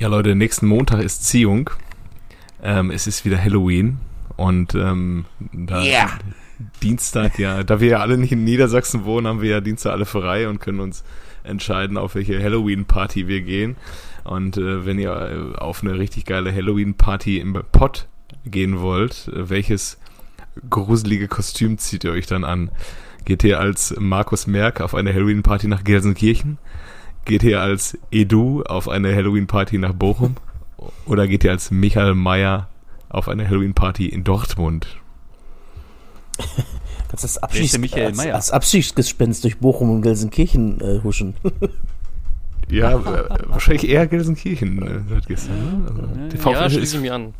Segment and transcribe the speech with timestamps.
[0.00, 1.68] Ja, Leute, nächsten Montag ist Ziehung.
[2.62, 3.98] Ähm, es ist wieder Halloween
[4.38, 6.08] und ähm, da Yeah.
[6.82, 10.06] Dienstag, ja, da wir ja alle nicht in Niedersachsen wohnen, haben wir ja Dienstag alle
[10.06, 11.04] frei und können uns
[11.44, 13.76] entscheiden, auf welche Halloween-Party wir gehen.
[14.24, 18.08] Und äh, wenn ihr äh, auf eine richtig geile Halloween-Party im Pott
[18.46, 19.98] gehen wollt, äh, welches
[20.70, 22.70] gruselige Kostüm zieht ihr euch dann an?
[23.26, 26.56] Geht ihr als Markus Merck auf eine Halloween-Party nach Gelsenkirchen?
[27.24, 30.36] Geht ihr als Edu auf eine Halloween-Party nach Bochum?
[31.06, 32.68] Oder geht ihr als Michael Mayer
[33.08, 34.86] auf eine Halloween-Party in Dortmund?
[37.08, 38.34] Kannst das Abschieds der Michael als, Mayer?
[38.34, 41.34] als Abschiedsgespenst durch Bochum und Gelsenkirchen äh, huschen.
[42.70, 43.04] Ja,
[43.48, 45.56] wahrscheinlich eher Gelsenkirchen äh, seit gestern.
[45.56, 46.30] Ne?
[46.32, 47.34] Also, Ja, schließe ich mich an.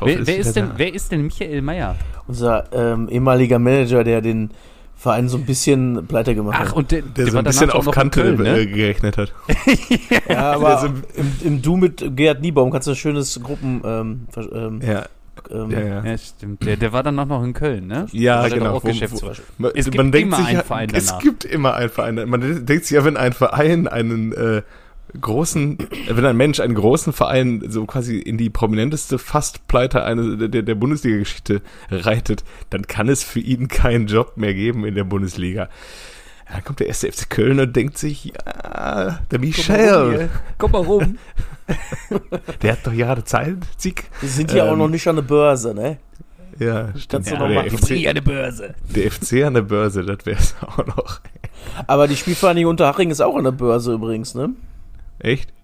[0.00, 1.96] Wer, ist wer, ist denn, wer ist denn Michael Mayer?
[2.26, 4.50] Unser ähm, ehemaliger Manager, der den
[4.96, 6.76] Verein so ein bisschen pleite gemacht Ach, hat.
[6.76, 8.60] und der, der so war ein bisschen auf Kante Köln, ne?
[8.60, 9.32] äh, gerechnet hat.
[10.28, 14.26] ja, aber so- im, im Du mit Gerhard Niebaum kannst du ein schönes Gruppen ähm,
[14.52, 15.04] ähm, Ja,
[15.50, 16.04] ähm, ja, ja.
[16.04, 16.64] Ja, stimmt.
[16.64, 18.06] Der, der war dann noch in Köln, ne?
[18.12, 18.82] Ja, War der genau.
[18.82, 18.88] Wo-.
[19.58, 21.22] Man, Es gibt man denkt immer sich, einen Verein Es danach.
[21.22, 22.14] gibt immer einen Verein.
[22.28, 24.62] Man denkt sich ja, wenn ein Verein einen äh,
[25.20, 30.62] großen, wenn ein Mensch einen großen Verein so quasi in die prominenteste Fastpleite eine, der,
[30.62, 35.68] der Bundesliga-Geschichte reitet, dann kann es für ihn keinen Job mehr geben in der Bundesliga.
[36.50, 41.18] Dann kommt der erste FC Köln und denkt sich, ja, der Michel, Komm mal rum.
[42.62, 44.04] der hat doch gerade Zeit, Zick.
[44.20, 45.98] Die sind ja auch Ähm, noch nicht an der Börse, ne?
[46.58, 47.28] Ja, stimmt.
[47.28, 47.70] Ja, der.
[47.70, 48.74] FC, eine Börse.
[48.94, 51.20] der FC an der Börse, das wäre es auch noch.
[51.86, 54.50] Aber die Spielvereinigung Unterhaching ist auch an der Börse übrigens, ne?
[55.24, 55.54] Echt?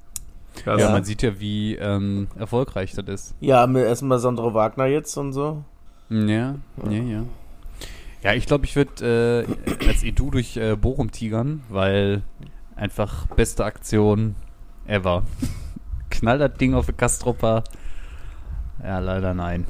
[0.56, 0.80] Krass.
[0.80, 3.34] Ja, man sieht ja, wie ähm, erfolgreich das ist.
[3.41, 5.64] Ja, erstmal Sandro Wagner jetzt und so.
[6.08, 6.56] Ja,
[6.89, 7.22] ja, ja.
[8.22, 12.22] Ja, ich glaube, ich würde äh, als Edu durch äh, Bochum tigern, weil
[12.75, 14.34] einfach beste Aktion
[14.86, 15.25] ever.
[16.11, 17.64] Knall das Ding auf die Kastropper.
[18.83, 19.66] Ja, leider nein.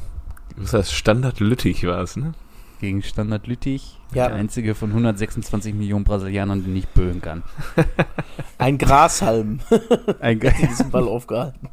[0.57, 2.33] Was heißt Standard Lüttich war es, ne?
[2.81, 3.99] Gegen Standard Lüttich.
[4.15, 4.29] Ja.
[4.29, 7.43] Der einzige von 126 Millionen Brasilianern, der nicht böen kann.
[8.59, 9.61] Ein Grashalm
[10.21, 11.69] Ein in diesem Ball aufgehalten.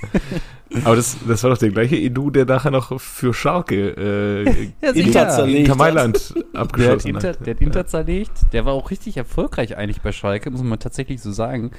[0.84, 4.92] Aber das, das war doch der gleiche Edu, der nachher noch für Schalke äh, Ja.
[4.92, 5.78] Inter zerlegt Inter hat.
[5.78, 7.46] Mailand Der hat, abgeschossen Inter, hat.
[7.46, 8.32] der hat Inter zerlegt.
[8.52, 11.72] Der war auch richtig erfolgreich eigentlich bei Schalke, muss man tatsächlich so sagen.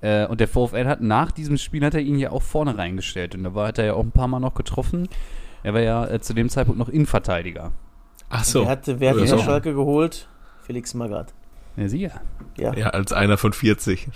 [0.00, 3.34] Äh, und der VfL hat nach diesem Spiel hat er ihn ja auch vorne reingestellt.
[3.36, 5.08] Und da war, hat er ja auch ein paar Mal noch getroffen.
[5.62, 7.72] Er war ja äh, zu dem Zeitpunkt noch Innenverteidiger.
[8.30, 8.62] Ach so.
[8.62, 9.38] Wer hat, wer hat die so.
[9.38, 10.28] Schalke geholt?
[10.66, 11.32] Felix Magath.
[11.76, 12.20] Ja, sicher.
[12.56, 12.74] Ja.
[12.74, 14.08] Ja, als einer von 40.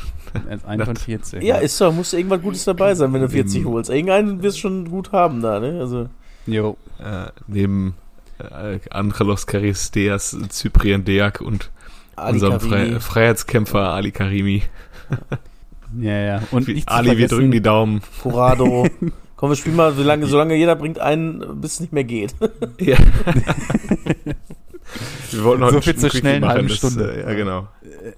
[0.49, 1.43] Als einer von 14.
[1.43, 3.71] Ja, ist doch, muss irgendwas Gutes dabei sein, wenn du 40 Eben.
[3.71, 3.89] holst.
[3.91, 5.78] Irgendeinen wirst du schon gut haben da, ne?
[5.81, 6.09] Also,
[6.47, 6.77] Jo.
[6.99, 7.95] Äh, neben
[8.39, 11.71] äh, Angelos Charisteas, Cyprien Deak und
[12.17, 12.59] Ali unserem.
[12.61, 14.62] Frei Freiheitskämpfer Ali Karimi.
[16.01, 16.43] Ja, ja.
[16.51, 18.03] Und zu Ali, wir drücken die Daumen.
[18.22, 18.87] Corrado.
[19.42, 22.32] Komm, wir spielen mal, solange, solange jeder bringt einen, bis es nicht mehr geht.
[22.78, 22.97] Ja.
[25.32, 27.12] wir wollten heute So viel schnellen machen, halben das, Stunde.
[27.12, 27.66] Äh, ja, genau.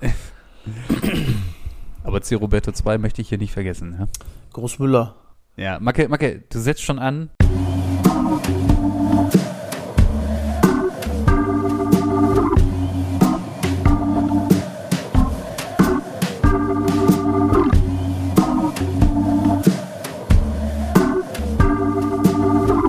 [2.04, 2.34] Aber C.
[2.34, 3.96] Roberto 2 möchte ich hier nicht vergessen.
[4.00, 4.06] Ja,
[4.52, 5.14] Großmüller.
[5.56, 7.30] ja Macke, Macke, du setzt schon an.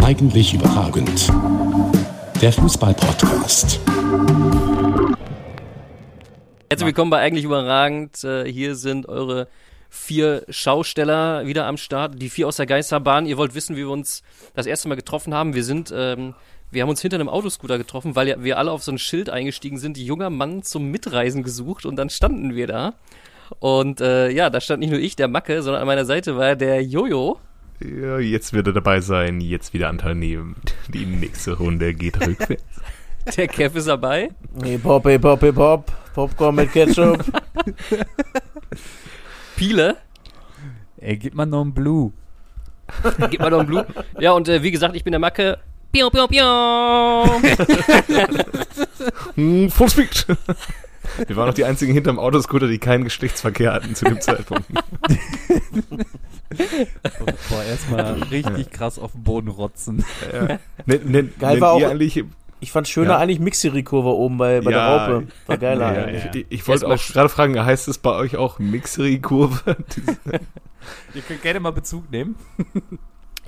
[0.06, 1.34] Eigentlich überragend.
[2.40, 3.80] Der Fußball-Podcast.
[6.70, 8.24] Herzlich willkommen bei Eigentlich Überragend.
[8.24, 9.48] Äh, Hier sind eure
[9.90, 12.22] vier Schausteller wieder am Start.
[12.22, 13.26] Die vier aus der Geisterbahn.
[13.26, 14.22] Ihr wollt wissen, wie wir uns
[14.54, 15.56] das erste Mal getroffen haben.
[15.56, 16.36] Wir sind, ähm,
[16.70, 19.80] wir haben uns hinter einem Autoscooter getroffen, weil wir alle auf so ein Schild eingestiegen
[19.80, 19.98] sind.
[19.98, 22.94] Junger Mann zum Mitreisen gesucht und dann standen wir da.
[23.58, 26.56] Und äh, ja, da stand nicht nur ich, der Macke, sondern an meiner Seite war
[26.56, 27.40] der Jojo.
[27.80, 30.56] Ja, jetzt wird er dabei sein, jetzt wieder Anteil nehmen.
[30.88, 32.63] Die nächste Runde geht rückwärts.
[33.38, 34.30] Der Kev ist dabei.
[34.63, 35.91] Hip Hop, Hip Hop, Hip Hop.
[36.14, 37.24] Popcorn mit Ketchup.
[39.56, 39.97] Piele.
[40.97, 42.14] Ey, gib mal noch einen Blue.
[43.32, 43.85] Gib mal noch ein Blue.
[44.20, 45.58] Ja, und äh, wie gesagt, ich bin der Macke.
[45.91, 46.44] Piu, piu, piu.
[49.70, 50.26] Full Speed!
[51.28, 54.64] Wir waren noch die einzigen hinterm Autoscooter, die keinen Geschlechtsverkehr hatten zu dem Zeitpunkt.
[57.50, 60.06] Boah, erstmal richtig krass auf den Boden rotzen.
[60.32, 60.59] Ja.
[60.85, 62.23] Nennt, nennt, Geil nennt war auch- eigentlich,
[62.62, 63.17] Ich fand schöner Ja.
[63.17, 64.78] eigentlich Mixiri-Kurve oben bei, bei Ja.
[65.08, 65.28] der Raupe.
[65.46, 66.26] War geiler ja, eigentlich.
[66.34, 69.76] ich, ich wollte auch gerade fragen, heißt es bei euch auch Mixery-Kurve?
[71.14, 72.35] Ihr könnt gerne mal Bezug nehmen.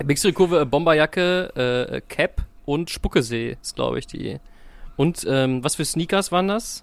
[0.04, 4.38] Mixery-Kurve, äh, Bomberjacke, äh, Cap und Spuckesee ist, glaube ich, die.
[4.96, 6.82] Und ähm, was für Sneakers waren das?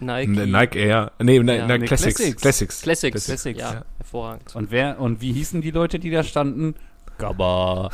[0.00, 0.30] Nike.
[0.30, 1.12] Ne, Nike Air.
[1.22, 1.66] Nee, ne, Ja.
[1.66, 2.16] ne, Nee, Classics.
[2.16, 2.42] Classics.
[2.42, 2.82] Classics.
[2.82, 3.24] Classics.
[3.26, 3.84] Classics, ja, ja.
[3.98, 4.54] hervorragend.
[4.56, 6.74] Und wer und wie hießen die Leute, die da standen?
[7.18, 7.90] Gabba.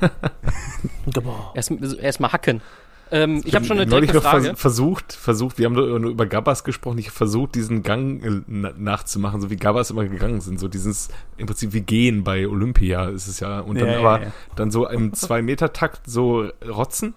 [1.06, 1.52] Boah.
[1.54, 2.60] Erstmal erst mal hacken.
[3.10, 4.56] Ähm, ich habe schon eine neulich direkte noch vers- Frage.
[4.56, 8.40] versucht, versucht, wir haben nur nur über Gabbas gesprochen, ich habe versucht, diesen Gang äh,
[8.46, 12.48] na- nachzumachen, so wie Gabbas immer gegangen sind, so dieses, im Prinzip wie gehen bei
[12.48, 14.32] Olympia ist es ja, und dann Ja, ja, aber, ja.
[14.56, 17.12] dann so im Zwei-Meter-Takt so rotzen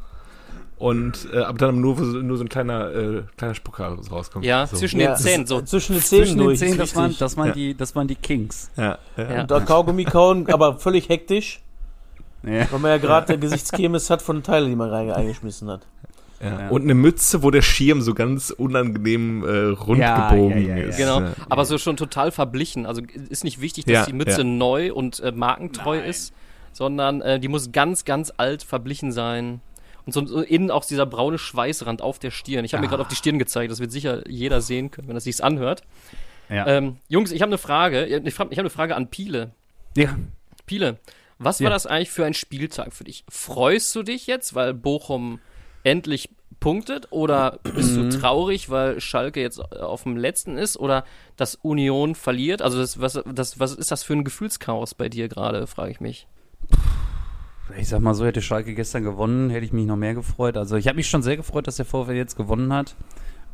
[0.78, 4.44] und, äh, aber dann nur, nur so ein kleiner, äh, kleiner Spucker rauskommt.
[4.46, 4.76] Ja, so.
[4.78, 5.48] zwischen Ja, den Zähnen.
[5.48, 5.62] So.
[5.62, 6.60] Zwischen den Zähnen Zwischen den durch.
[6.60, 7.54] Zähnen, ist das waren, das waren Ja.
[7.54, 8.70] die, das waren die Kings.
[8.76, 9.34] Ja, ja.
[9.34, 9.42] Ja.
[9.42, 11.62] Und da Kaugummi kauen, aber völlig hektisch,
[12.44, 12.70] Ja.
[12.72, 15.82] weil man ja gerade der Gesichtskirmes hat von den Teilen, die man rein eingeschmissen hat.
[16.42, 16.60] Ja.
[16.60, 16.70] Ja.
[16.70, 20.78] Und eine Mütze, wo der Schirm so ganz unangenehm äh, rund Ja, gebogen ja, ja,
[20.82, 20.84] ja.
[20.90, 20.98] ist.
[20.98, 21.34] Genau, Ja.
[21.48, 22.86] aber so schon total verblichen.
[22.86, 24.44] Also ist nicht wichtig, dass Ja, die Mütze ja.
[24.44, 26.10] neu und äh, markentreu Nein.
[26.10, 26.34] ist,
[26.74, 29.62] sondern äh, die muss ganz, ganz alt verblichen sein.
[30.06, 32.64] Und so, so innen auch dieser braune Schweißrand auf der Stirn.
[32.66, 32.92] Ich habe mir Ah.
[32.92, 35.84] gerade auf die Stirn gezeigt, das wird sicher jeder sehen können, wenn er sich's anhört.
[36.50, 36.68] Ja.
[36.68, 38.06] Ähm, Jungs, ich habe eine Frage.
[38.06, 39.52] Ich habe eine Frage an Piele.
[39.98, 40.16] ja.
[40.68, 40.98] Piele,
[41.40, 41.66] was Ja.
[41.66, 43.24] war das eigentlich für ein Spieltag für dich?
[43.30, 45.40] Freust du dich jetzt, weil Bochum
[45.84, 46.30] endlich
[46.60, 47.08] punktet?
[47.12, 48.10] Oder bist Mhm.
[48.10, 50.78] du traurig, weil Schalke jetzt auf dem letzten ist?
[50.78, 51.04] Oder
[51.36, 52.62] dass Union verliert?
[52.62, 56.00] Also das, was, das, was ist das für ein Gefühlschaos bei dir gerade, frage ich
[56.00, 56.26] mich.
[57.78, 60.56] Ich sag mal so, hätte Schalke gestern gewonnen, hätte ich mich noch mehr gefreut.
[60.58, 62.96] Also ich habe mich schon sehr gefreut, dass der VfL jetzt gewonnen hat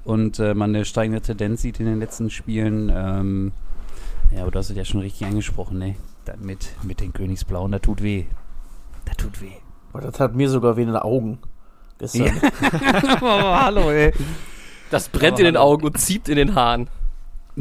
[0.03, 2.91] und äh, man eine steigende Tendenz sieht in den letzten Spielen.
[2.93, 3.51] Ähm,
[4.35, 5.95] ja, aber du hast es ja schon richtig angesprochen, ne?
[6.39, 8.25] Mit, mit den Königsblauen, da tut weh.
[9.05, 9.53] Da tut weh.
[9.91, 11.39] Aber das hat mir sogar weh in den Augen.
[11.97, 12.31] Gestern.
[13.21, 14.13] oh, hallo, ey.
[14.89, 15.57] Das brennt Aber in den.
[15.57, 16.89] Augen und zieht in den Haaren.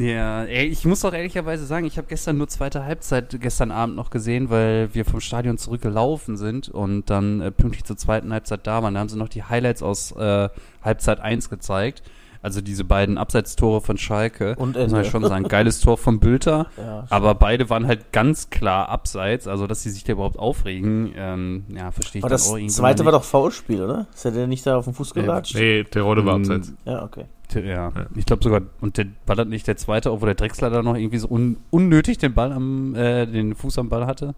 [0.00, 3.97] Ja, ey, ich muss auch ehrlicherweise sagen, ich habe gestern nur zweite Halbzeit gestern Abend
[3.97, 8.67] noch gesehen, weil wir vom Stadion zurückgelaufen sind und dann äh, pünktlich zur zweiten Halbzeit
[8.67, 8.94] da waren.
[8.94, 10.49] Da haben sie noch die Highlights aus äh,
[10.82, 12.02] Halbzeit 1 gezeigt.
[12.42, 14.56] Also diese beiden Abseitstore von Schalke.
[14.56, 14.96] Und Muss man Ende.
[14.96, 16.66] ja schon sagen, geiles Tor von Bülter.
[16.78, 21.12] Ja, Aber beide waren halt ganz klar abseits, also dass sie sich da überhaupt aufregen,
[21.16, 24.06] ähm, ja, verstehe ich dann das auch irgendwie zweite mal war doch Foulspiel, oder?
[24.14, 25.54] Ist der denn nicht da auf den Fuß gelatscht?
[25.54, 26.72] Nee, der Rote war Mm, abseits.
[26.87, 27.26] Ja, okay.
[27.52, 27.92] Ja, Ja.
[28.14, 30.94] ich glaube sogar, und der, war das nicht der zweite, obwohl der Drechsler da noch
[30.96, 34.34] irgendwie so un, unnötig den Ball am, äh, den Fuß am Ball hatte?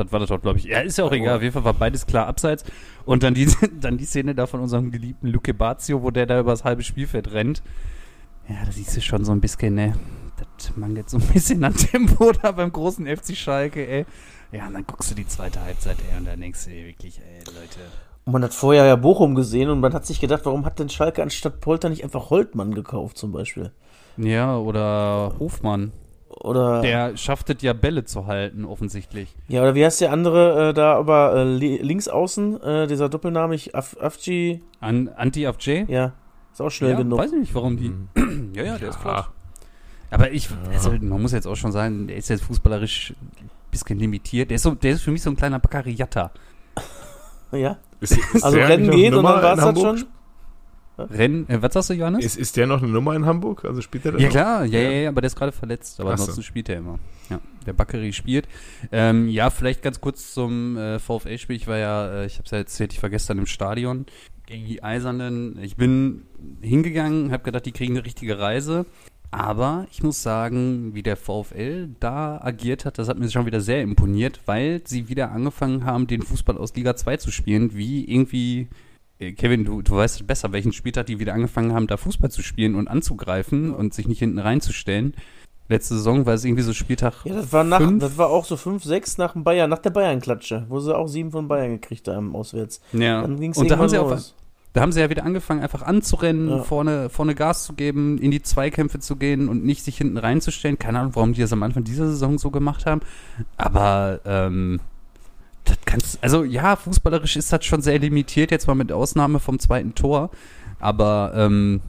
[0.00, 0.64] Das war das doch, glaube ich.
[0.64, 1.36] Ja, ist ja auch egal.
[1.36, 2.64] Auf jeden Fall war beides klar abseits.
[3.04, 3.46] Und dann die,
[3.80, 6.82] dann die Szene da von unserem geliebten Luke Bazio, wo der da über das halbe
[6.82, 7.62] Spielfeld rennt.
[8.48, 9.94] Ja, da siehst du schon so ein bisschen, ne?
[10.56, 14.06] Das mangelt so ein bisschen an Tempo da beim großen FC Schalke, ey.
[14.52, 17.20] Ja, und dann guckst du die zweite Halbzeit, ey, und dann denkst du dir wirklich,
[17.20, 17.80] ey, Leute.
[18.24, 20.88] Und man hat vorher ja Bochum gesehen und man hat sich gedacht, warum hat denn
[20.88, 23.70] Schalke anstatt Polter nicht einfach Holtmann gekauft zum Beispiel?
[24.16, 25.92] Ja, oder Hofmann.
[26.42, 29.36] Oder, Der schafft es ja, Bälle zu halten, offensichtlich.
[29.48, 33.08] ja, oder wie heißt der andere äh, da aber äh, li links außen, äh, dieser
[33.10, 35.84] doppelnamig Af Afji, An Anti-AFJ?
[35.88, 36.12] ja,
[36.52, 37.18] ist auch schnell ja, genug.
[37.18, 37.90] weiß ich nicht, warum die.
[37.90, 38.52] Mhm.
[38.54, 39.00] ja, ja, der ist Ja.
[39.02, 39.24] flott.
[40.12, 43.98] Aber ich, also man muss jetzt auch schon sagen, der ist jetzt fußballerisch ein bisschen
[43.98, 44.50] limitiert.
[44.50, 46.30] Der ist, so, der ist für mich so ein kleiner Baccariata.
[47.52, 49.98] Ja, Ist, ist also Rennen geht und dann war es Hamburg?
[49.98, 50.06] schon.
[51.10, 52.24] Rennen, äh, was sagst du, Johannes?
[52.24, 53.64] Ist, ist der noch eine Nummer in Hamburg?
[53.64, 54.32] Also spielt der da ja noch?
[54.32, 54.90] klar, ja, Ja.
[54.90, 56.22] ja, ja, aber der ist gerade verletzt, aber Ach so.
[56.24, 56.98] ansonsten spielt er immer.
[57.28, 58.48] Ja, der Baccari spielt.
[58.92, 61.56] Ähm, ja, vielleicht ganz kurz zum äh, VfL-Spiel.
[61.56, 64.06] Ich war ja, äh, ich habe es ja erzählt, ich war gestern im Stadion
[64.46, 65.58] gegen die Eisernen.
[65.62, 66.22] Ich bin
[66.60, 68.86] hingegangen, habe gedacht, die kriegen eine richtige Reise.
[69.32, 73.60] Aber ich muss sagen, wie der VfL da agiert hat, das hat mir schon wieder
[73.60, 78.04] sehr imponiert, weil sie wieder angefangen haben, den Fußball aus Liga 2 zu spielen, wie
[78.12, 78.66] irgendwie
[79.36, 82.74] Kevin, du, du weißt besser, welchen Spieltag die wieder angefangen haben, da Fußball zu spielen
[82.74, 85.14] und anzugreifen und sich nicht hinten reinzustellen.
[85.68, 87.14] Letzte Saison war es irgendwie so Spieltag.
[87.24, 88.00] Ja, das war nach, fünf.
[88.02, 91.06] das war auch so 5, 6 nach dem Bayern, nach der Bayern-Klatsche, wo sie auch
[91.06, 92.80] sieben von Bayern gekriegt haben auswärts.
[92.92, 93.22] Ja.
[93.22, 94.34] Dann ging es Und da haben, sie los.
[94.72, 96.62] da haben sie ja wieder angefangen, einfach anzurennen, Ja.
[96.64, 100.76] vorne, vorne Gas zu geben, in die Zweikämpfe zu gehen und nicht sich hinten reinzustellen.
[100.78, 103.02] Keine Ahnung, warum die das am Anfang dieser Saison so gemacht haben.
[103.56, 104.80] Aber ähm,
[105.70, 109.58] das kannst, also ja, fußballerisch ist das schon sehr limitiert, jetzt mal mit Ausnahme vom
[109.58, 110.30] zweiten Tor.
[110.78, 111.80] Aber ähm,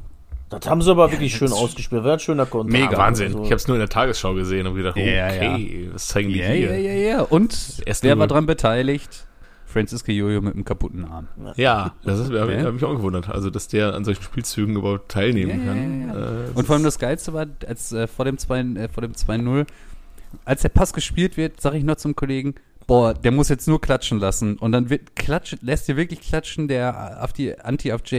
[0.49, 2.03] Das haben sie aber wirklich das schön ausgespielt.
[2.03, 2.71] War ein schöner Konter.
[2.71, 2.97] Mega.
[2.97, 3.27] Wahnsinn.
[3.27, 6.29] Also, Ich habe es nur in der Tagesschau gesehen und gedacht, Ja, okay, was zeigen
[6.29, 6.77] die ja, hier?
[6.79, 7.21] ja, ja, ja.
[7.21, 9.27] Und erste wer war dran beteiligt?
[9.65, 11.29] Francisco Jojo mit einem kaputten Arm.
[11.55, 12.63] Ja, das ist, habe Ja.
[12.65, 13.29] hab mich auch gewundert.
[13.29, 16.01] Also, dass der an solchen Spielzügen überhaupt teilnehmen Ja, kann.
[16.01, 18.89] ja, ja, Äh, Und vor allem das Geilste war, als äh, vor dem 2 äh,
[18.89, 19.65] vor dem 2-0,
[20.43, 22.55] als der Pass gespielt wird, sage ich noch zum Kollegen,
[22.87, 24.57] boah, der muss jetzt nur klatschen lassen.
[24.57, 28.15] Und dann wird klatschen, lässt dir wirklich klatschen, der auf die Anti-AFJ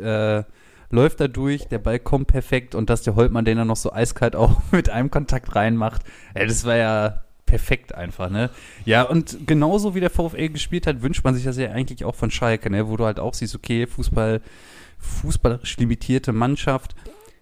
[0.00, 0.44] äh,
[0.90, 3.92] läuft da durch, der Ball kommt perfekt und dass der Holtmann den dann noch so
[3.92, 6.02] eiskalt auch mit einem Kontakt reinmacht.
[6.34, 8.50] Ey, das war ja perfekt einfach, ne?
[8.84, 12.14] Ja, und genauso wie der VfL gespielt hat, wünscht man sich das ja eigentlich auch
[12.14, 12.88] von Schalke, ne?
[12.88, 14.40] Wo du halt auch siehst, okay, Fußball
[14.98, 16.94] fußballerisch limitierte Mannschaft.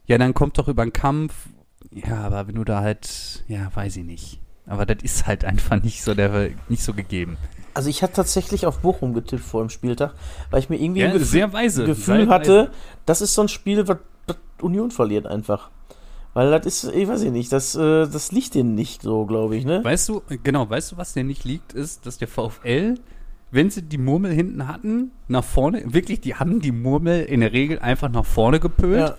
[0.07, 1.49] Ja, dann kommt doch über den Kampf.
[1.91, 4.41] Ja, aber wenn du da halt, ja, weiß ich nicht.
[4.67, 7.37] Aber das ist halt einfach nicht so, der, nicht so gegeben.
[7.75, 10.15] Also ich hatte tatsächlich auf Bochum getippt vor dem Spieltag,
[10.51, 11.85] weil ich mir irgendwie Ja, ein Gefühl, sehr weise.
[11.85, 12.71] Gefühl hatte,
[13.05, 15.71] das ist so ein Spiel, was, was Union verliert einfach.
[16.33, 19.57] Weil das ist, ich weiß ich nicht, das, äh, das liegt denen nicht so, glaube
[19.57, 19.83] ich, ne?
[19.85, 22.95] Weißt du, genau, weißt du, was dir nicht liegt, ist, dass der VfL,
[23.51, 27.53] wenn sie die Murmel hinten hatten, nach vorne, wirklich, die haben die Murmel in der
[27.53, 29.17] Regel einfach nach vorne gepölt, Ja.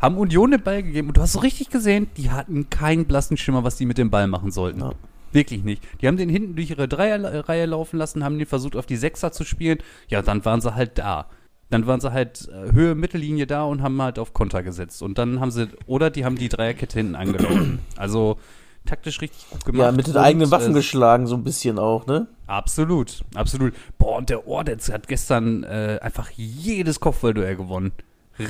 [0.00, 3.36] Haben Union den Ball gegeben und du hast so richtig gesehen, die hatten keinen blassen
[3.36, 4.80] Schimmer, was die mit dem Ball machen sollten.
[4.80, 4.92] Ja.
[5.32, 5.82] Wirklich nicht.
[6.00, 9.30] Die haben den hinten durch ihre Dreierreihe laufen lassen, haben den versucht, auf die Sechser
[9.30, 9.78] zu spielen.
[10.08, 11.26] Ja, dann waren sie halt da.
[11.68, 15.02] Dann waren sie halt äh, Höhe, Mittellinie da und haben halt auf Konter gesetzt.
[15.02, 17.78] Und dann haben sie, oder die haben die Dreierkette hinten angelaufen.
[17.96, 18.38] Also
[18.86, 19.86] taktisch richtig gut gemacht.
[19.86, 22.26] Ja, mit den Und, eigenen Waffen äh, geschlagen, so ein bisschen auch, ne?
[22.46, 23.74] Absolut, absolut.
[23.98, 27.92] Boah, und der Ordetz hat gestern äh, einfach jedes Kopfballduell gewonnen.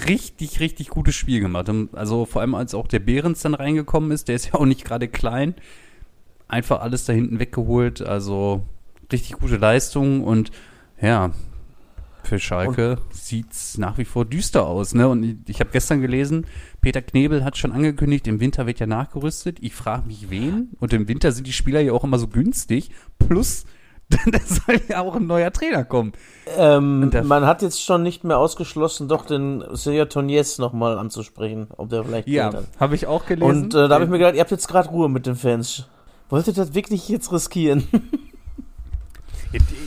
[0.08, 1.70] Richtig, richtig gutes Spiel gemacht.
[1.92, 4.84] Also vor allem, als auch der Behrens dann reingekommen ist, der ist ja auch nicht
[4.84, 5.54] gerade klein.
[6.46, 8.00] Einfach alles da hinten weggeholt.
[8.00, 8.66] Also
[9.12, 10.52] richtig gute Leistung und
[11.00, 11.32] ja,
[12.22, 14.94] für Schalke sieht's nach wie vor düster aus.
[14.94, 15.08] Ne?
[15.08, 16.46] Und ich, ich habe gestern gelesen,
[16.80, 19.58] Peter Knebel hat schon angekündigt, im Winter wird ja nachgerüstet.
[19.60, 20.70] Ich frage mich, wen?
[20.78, 22.90] Und im Winter sind die Spieler ja auch immer so günstig.
[23.18, 23.64] Plus,
[24.26, 26.12] da soll ja auch ein neuer Trainer kommen.
[26.56, 31.90] Ähm, man hat jetzt schon nicht mehr ausgeschlossen, doch den Sergio Tonies nochmal anzusprechen, ob
[31.90, 32.66] der vielleicht Ja, dann.
[32.78, 33.64] habe ich auch gelesen.
[33.64, 35.86] Und äh, da habe ich mir gedacht, ihr habt jetzt gerade Ruhe mit den Fans.
[36.28, 37.86] Wollt ihr das wirklich jetzt riskieren?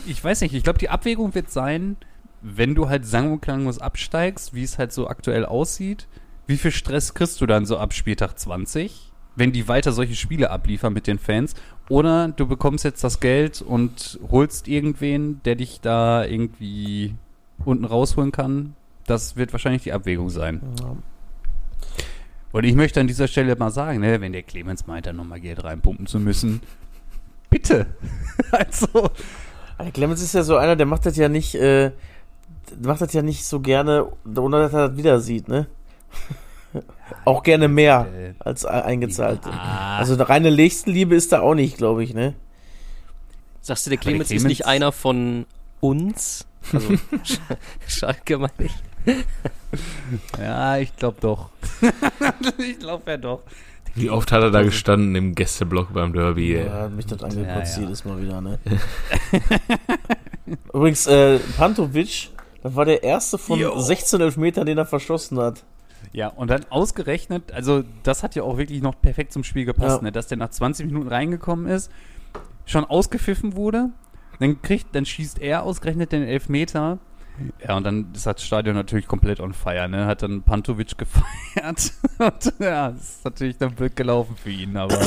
[0.05, 1.95] Ich weiß nicht, ich glaube, die Abwägung wird sein,
[2.41, 6.07] wenn du halt sang- und klanglos absteigst, wie es halt so aktuell aussieht,
[6.47, 10.49] wie viel Stress kriegst du dann so ab Spieltag 20, wenn die weiter solche Spiele
[10.51, 11.55] abliefern mit den Fans,
[11.89, 17.15] oder du bekommst jetzt das Geld und holst irgendwen, der dich da irgendwie
[17.65, 18.75] unten rausholen kann.
[19.05, 20.61] Das wird wahrscheinlich die Abwägung sein.
[22.51, 25.39] Und ich möchte an dieser Stelle mal sagen, ne, wenn der Clemens meint, da nochmal
[25.39, 26.61] Geld reinpumpen zu müssen,
[27.49, 27.87] bitte.
[28.51, 29.09] also,
[29.79, 31.91] Der Clemens ist ja so einer, der macht das ja nicht, äh,
[32.81, 35.67] macht das ja nicht so gerne, ohne dass er das wieder sieht, ne?
[37.25, 39.41] Auch gerne mehr äh, als e- eingezahlt.
[39.45, 39.97] Ah.
[39.97, 42.35] Also eine reine Nächstenliebe ist da auch nicht, glaube ich, ne?
[43.61, 45.45] Sagst du, der Aber der Clemens, ist Clemens- nicht einer von
[45.79, 46.45] uns?
[46.71, 46.93] Also
[47.23, 47.39] Sch
[47.87, 48.73] Schalke meine ich.
[50.39, 51.49] Ja, ich glaube doch.
[52.57, 53.41] ich glaube ja doch.
[53.95, 56.55] Wie oft hat er da gestanden im Gästeblock beim Derby?
[56.55, 56.65] ey?
[56.65, 57.87] Ja, hat mich das angekotzt Ja, ja.
[57.87, 58.57] jedes Mal wieder, ne?
[60.73, 62.29] Übrigens, äh, Pantovic,
[62.63, 63.77] das war der erste von Jo.
[63.79, 65.63] 16 Elfmetern, den er verschossen hat.
[66.13, 69.97] Ja, und dann ausgerechnet, also das hat ja auch wirklich noch perfekt zum Spiel gepasst,
[69.97, 70.03] Ja.
[70.03, 70.11] ne?
[70.11, 71.91] dass der nach 20 Minuten reingekommen ist,
[72.65, 73.89] schon ausgepfiffen wurde,
[74.39, 76.99] dann kriegt, dann schießt er ausgerechnet den Elfmeter.
[77.67, 80.05] Ja, und dann ist das Stadion natürlich komplett on fire, ne?
[80.05, 81.91] Hat dann Pantovic gefeiert.
[82.19, 84.99] und, ja, das ist natürlich dann blöd gelaufen für ihn, aber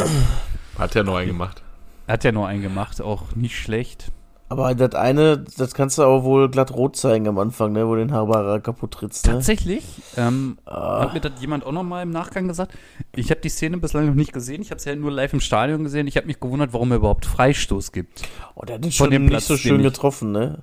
[0.76, 1.62] Hat ja neu gemacht.
[2.08, 4.10] er hat ja nur einen gemacht, auch nicht schlecht.
[4.48, 7.86] Aber das eine, das kannst du auch wohl glatt rot zeigen am Anfang, ne?
[7.88, 9.32] Wo du den Haberer kaputt trittst, ne?
[9.32, 9.84] Tatsächlich,
[10.16, 11.00] ähm, Ah.
[11.00, 12.72] Hat mir das jemand auch noch mal im Nachgang gesagt?
[13.16, 14.62] Ich habe die Szene bislang noch nicht gesehen.
[14.62, 16.06] Ich habe es ja nur live im Stadion gesehen.
[16.06, 18.22] Ich habe mich gewundert, warum er überhaupt Freistoß gibt.
[18.54, 20.62] Oh, der hat den Von schon dem nicht Platz, so den schön getroffen, ne?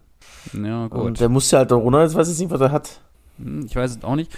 [0.53, 1.19] Ja, Und gut.
[1.19, 3.01] der muss ja halt auch runter, jetzt weiß ich nicht, was er hat.
[3.37, 4.31] Hm, Ich weiß es auch nicht.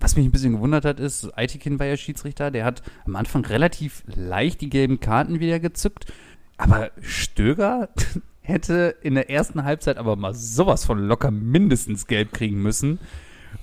[0.00, 2.52] Was mich ein bisschen gewundert hat, ist, Aitikin war ja Schiedsrichter.
[2.52, 6.06] Der hat am Anfang relativ leicht die gelben Karten wieder gezückt.
[6.56, 7.88] Aber Stöger
[8.48, 12.98] hätte in der ersten Halbzeit aber mal sowas von locker mindestens gelb kriegen müssen.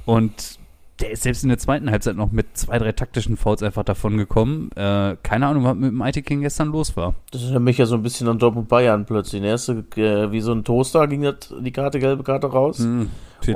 [0.06, 0.60] Und
[1.02, 4.16] der ist selbst in der zweiten Halbzeit noch mit zwei, drei taktischen Fouls einfach davon
[4.18, 4.72] gekommen.
[4.78, 7.16] Äh, keine Ahnung, was mit dem Aitikin gestern los war.
[7.32, 9.42] Das erinnert mich ja so ein bisschen an Dortmund Bayern plötzlich.
[9.42, 12.80] Der erste, äh, wie so ein Toaster ging das, die Karte, gelbe Karte raus.
[12.80, 13.10] Hm,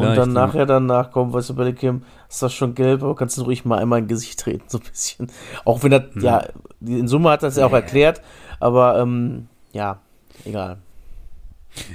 [0.09, 3.38] Und dann nachher danach kommt, weißt du, bei Kim, ist das schon gelb, aber kannst
[3.38, 5.27] du ruhig mal einmal in Gesicht treten, so ein bisschen.
[5.63, 6.43] Auch wenn das, ja,
[6.81, 8.21] die- in Summe hat das ja auch erklärt,
[8.59, 10.00] aber ähm, ja,
[10.43, 10.79] egal.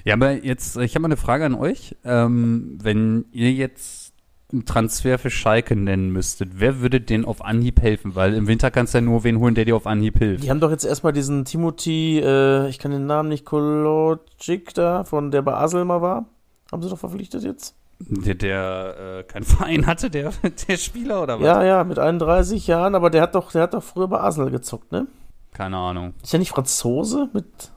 [0.04, 1.96] Ja, aber jetzt, ich habe mal eine Frage an euch.
[2.04, 4.12] Ähm, wenn ihr jetzt
[4.52, 8.14] einen Transfer für Schalke nennen müsstet, wer würde den auf Anhieb helfen?
[8.14, 10.44] Weil im Winter kannst du ja nur wen holen, der dir auf Anhieb hilft.
[10.44, 15.04] Die haben doch jetzt erstmal diesen Timothy, äh, ich kann den Namen nicht, Kolodzic da,
[15.04, 16.26] von der bei Asel mal war.
[16.70, 17.74] Haben sie doch verpflichtet jetzt?
[17.98, 20.32] Der, der äh, keinen Verein hatte, der,
[20.68, 21.46] der Spieler oder was?
[21.46, 24.50] Ja, ja, mit 31 Jahren, aber der hat doch, der hat doch früher bei Arsenal
[24.50, 25.06] gezockt, ne?
[25.52, 26.14] Keine Ahnung.
[26.22, 27.70] Ist ja nicht Franzose mit,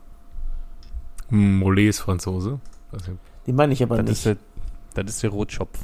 [1.30, 2.58] Mollet ist Franzose.
[2.92, 3.10] Nicht.
[3.46, 4.12] die meine ich aber Das nicht.
[4.26, 4.38] ist,
[4.94, 5.78] der, das ist der Rotschopf.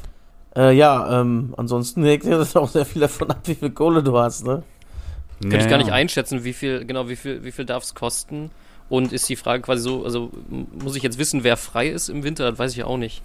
[0.56, 4.02] Äh, ja, ähm, ansonsten hängt ja das auch sehr viel davon ab, wie viel Kohle
[4.02, 4.62] du hast, ne?
[5.42, 8.50] Könnte ich gar nicht einschätzen, wie viel, genau, wie viel, wie viel darf es kosten?
[8.88, 10.30] Und ist die Frage quasi so, also
[10.78, 12.48] muss ich jetzt wissen, wer frei ist im Winter?
[12.50, 13.22] Das weiß ich ja auch nicht.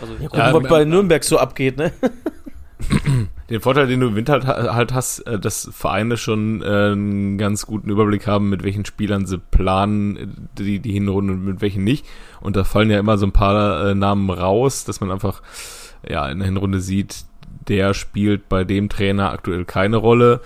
[0.00, 1.92] Also, Ja, gucken, Ja, was ähm, bei Nürnberg so abgeht, ne?
[3.50, 7.38] Den Vorteil, den du im Winter halt, halt hast, äh, dass Vereine schon äh, einen
[7.38, 11.84] ganz guten Überblick haben, mit welchen Spielern sie planen, die, die Hinrunde und mit welchen
[11.84, 12.06] nicht.
[12.40, 15.42] Und da fallen ja immer so ein paar äh, Namen raus, dass man einfach
[16.08, 17.24] ja in der Hinrunde sieht,
[17.68, 20.40] der spielt bei dem Trainer aktuell keine Rolle.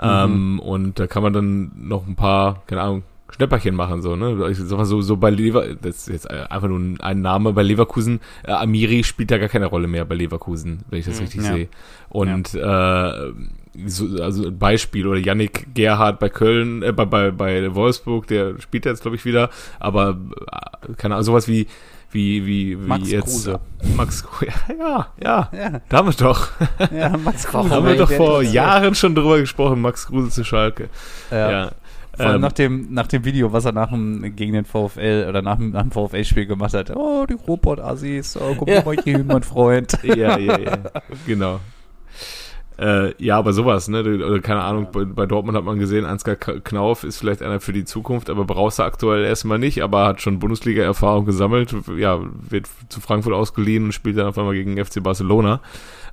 [0.00, 3.02] Ähm, und da kann man dann noch ein paar, keine Ahnung,
[3.34, 4.48] Schnäpperchen machen, so, ne?
[4.50, 7.62] Ich sag mal so, so bei Lever, das ist jetzt einfach nur ein- Name bei
[7.62, 8.20] Leverkusen.
[8.44, 11.52] Äh, Amiri spielt ja gar keine Rolle mehr bei Leverkusen, wenn ich das richtig Ja.
[11.52, 11.68] sehe.
[12.08, 13.32] Und äh,
[13.86, 18.60] so, also ein Beispiel, oder Yannick Gerhardt bei Köln, äh, bei, bei, bei Wolfsburg, der
[18.60, 19.50] spielt jetzt, glaube ich, wieder,
[19.80, 20.16] aber
[20.88, 21.66] äh, keine Ahnung, sowas wie
[22.12, 23.60] wie, wie, wie Max jetzt Kruse.
[23.96, 26.48] Max Kruse, ja, ja, ja, Ja, da haben wir doch.
[26.94, 27.68] ja Max Warum?
[27.70, 28.40] Da haben wir doch vor?
[28.42, 30.88] Jahren schon drüber gesprochen, Max Kruse zu Schalke.
[31.32, 31.50] Ja.
[31.50, 31.70] Ja.
[32.16, 35.26] Vor allem Ähm, nach dem, nach dem Video, was er nach dem, gegen den VfL
[35.28, 36.94] oder nach dem, nach dem VfL-Spiel gemacht hat.
[36.94, 38.82] Oh, die Robot-Assis, oh, guck Ja.
[38.84, 39.98] mal hier hin, mein Freund.
[40.02, 40.78] ja, ja, ja,
[41.26, 41.60] genau.
[42.76, 44.00] Äh, ja, aber sowas, ne?
[44.00, 47.72] Oder keine Ahnung, bei, bei Dortmund hat man gesehen, Ansgar Knauf ist vielleicht einer für
[47.72, 52.18] die Zukunft, aber brauchst du aktuell erstmal nicht, aber hat schon Bundesliga-Erfahrung gesammelt, ja,
[52.48, 55.60] wird zu Frankfurt ausgeliehen und spielt dann auf einmal gegen FC Barcelona.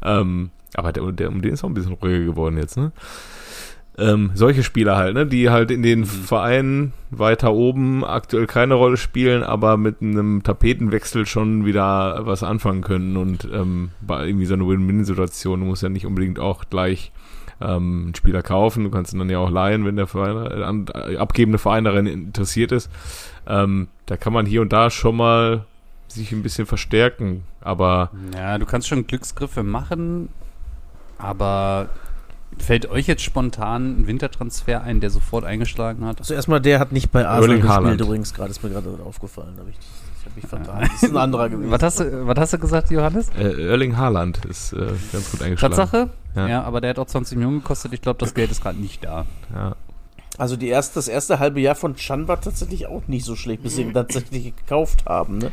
[0.03, 2.91] Ähm, aber der, der, um den ist auch ein bisschen ruhiger geworden jetzt, ne?
[3.97, 8.95] Ähm, solche Spieler halt, ne, die halt in den Vereinen weiter oben aktuell keine Rolle
[8.95, 14.53] spielen, aber mit einem Tapetenwechsel schon wieder was anfangen können und ähm, bei irgendwie so
[14.53, 15.59] eine Win-Win-Situation.
[15.59, 17.11] Du musst ja nicht unbedingt auch gleich
[17.59, 21.13] ähm, einen Spieler kaufen, du kannst ihn dann ja auch leihen, wenn der Verein, äh,
[21.13, 22.89] äh, abgebende Verein daran interessiert ist.
[23.45, 25.65] Ähm, da kann man hier und da schon mal
[26.07, 30.29] sich ein bisschen verstärken, aber Ja, du kannst schon Glücksgriffe machen,
[31.17, 31.89] aber
[32.57, 36.19] fällt euch jetzt spontan ein Wintertransfer ein, der sofort eingeschlagen hat?
[36.19, 38.01] Also erstmal, der hat nicht bei Arsenal Erling gespielt Haaland.
[38.01, 39.55] übrigens gerade, ist mir gerade aufgefallen.
[39.57, 39.75] Hab ich
[40.21, 40.81] ich habe mich vertan.
[40.81, 41.71] Das ist ein anderer gewesen.
[41.71, 43.29] Was hast du, was hast du gesagt, Johannes?
[43.29, 45.75] äh, Erling Haaland ist äh, ganz gut eingeschlagen.
[45.75, 46.09] Tatsache?
[46.35, 46.47] Ja.
[46.47, 46.63] Ja.
[46.63, 47.91] aber der hat auch 20 Millionen gekostet.
[47.93, 49.25] Ich glaube, das Geld ist gerade nicht da.
[49.53, 49.75] Ja.
[50.37, 53.63] Also die erste, das erste halbe Jahr von Chan war tatsächlich auch nicht so schlecht,
[53.63, 55.39] bis sie ihn tatsächlich gekauft haben.
[55.39, 55.51] Ne?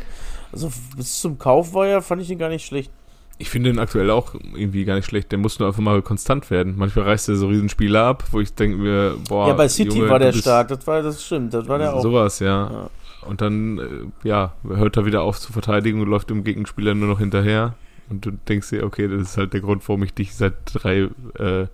[0.53, 2.91] Also bis zum Kauf war ja, fand ich ihn gar nicht schlecht.
[3.39, 5.31] Ich finde ihn aktuell auch irgendwie gar nicht schlecht.
[5.31, 6.75] Der muss nur einfach mal konstant werden.
[6.77, 9.49] Manchmal reißt er so Riesenspiele ab, wo ich denke mir, boah.
[9.49, 12.03] ja, bei City Junge, war der stark, das war das stimmt, das war der auch.
[12.03, 12.71] Sowas, ja.
[12.71, 12.91] Ja.
[13.27, 17.09] Und dann, äh, ja, hört er wieder auf zu verteidigen und läuft dem Gegenspieler nur
[17.09, 17.75] noch hinterher.
[18.11, 21.09] Und du denkst dir, okay, das ist halt der Grund, warum ich dich seit drei,
[21.39, 21.67] äh,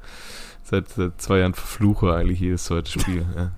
[0.63, 3.25] seit, seit zwei Jahren verfluche, eigentlich jedes zweite Spiel.
[3.37, 3.53] ja.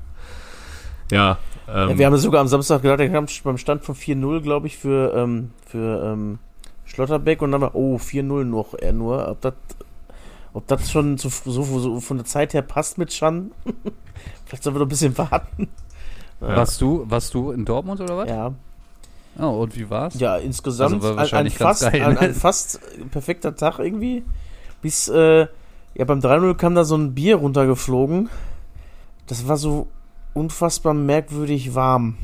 [1.10, 1.38] Ja,
[1.68, 4.66] ähm, Ja, wir haben sogar am Samstag gedacht, der kam beim Stand von 4-0, glaube
[4.66, 6.38] ich, für, ähm, für ähm,
[6.86, 9.28] Schlotterbeck und dann war, oh, 4-0 noch, er nur.
[9.28, 9.54] Ob das
[10.52, 13.50] ob das schon so, so, so von der Zeit her passt mit Chan?
[14.46, 15.68] Vielleicht sollen wir noch ein bisschen warten.
[16.40, 16.56] Ja.
[16.56, 18.28] Warst, du, warst du in Dortmund oder was?
[18.28, 18.54] Ja,
[19.38, 20.18] Oh, und wie war's?
[20.18, 22.20] ja insgesamt Also war ein, ein, fast, geil, ein, ne?
[22.20, 24.24] ein fast perfekter Tag irgendwie.
[24.80, 25.46] Bis, äh,
[25.94, 28.30] ja, beim 3-0 kam da so ein Bier runtergeflogen.
[29.26, 29.88] Das war so
[30.32, 32.16] unfassbar merkwürdig warm.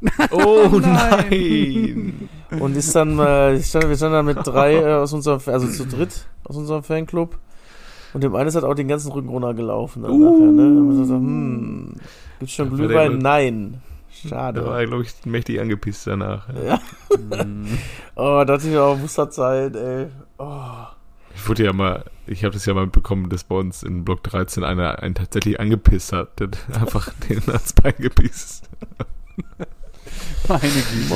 [0.30, 2.28] oh nein!
[2.60, 5.86] Und ist dann, äh, stand, wir standen dann mit drei äh, aus unserem, also zu
[5.86, 7.36] dritt aus unserem Fanclub.
[8.12, 10.62] Und dem einen ist halt auch den ganzen Rücken runtergelaufen dann nachher, ne?
[10.62, 11.94] Und man so, hm,
[12.38, 13.12] gibt's schon Glühwein?
[13.12, 13.80] wohl- Nein.
[14.22, 14.64] Da Schade.
[14.66, 16.48] war er, glaube ich, mächtig angepisst danach.
[16.66, 16.80] Ja.
[17.14, 17.66] Hm.
[18.14, 20.06] Oh, da hatte ich auch Musterzeit, ey.
[20.38, 20.62] Oh.
[21.34, 24.22] Ich wurde ja mal, ich habe das ja mal mitbekommen, dass bei uns in Block
[24.22, 26.40] 13 einer einen tatsächlich angepisst hat.
[26.40, 28.70] Der hat einfach den ans Bein gepisst.
[30.48, 31.14] Meine Güte.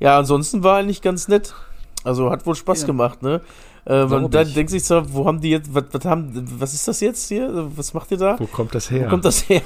[0.00, 1.54] Ja, ansonsten war eigentlich ganz nett.
[2.04, 2.86] Also hat wohl Spaß Ja.
[2.86, 3.40] gemacht, ne?
[3.84, 4.54] Äh, man dann ich.
[4.54, 7.68] denkt sich so, wo haben die jetzt, was, was haben, was ist das jetzt hier?
[7.76, 8.36] Was macht ihr da?
[8.38, 9.08] Wo kommt das Wo her?
[9.08, 9.62] kommt das her?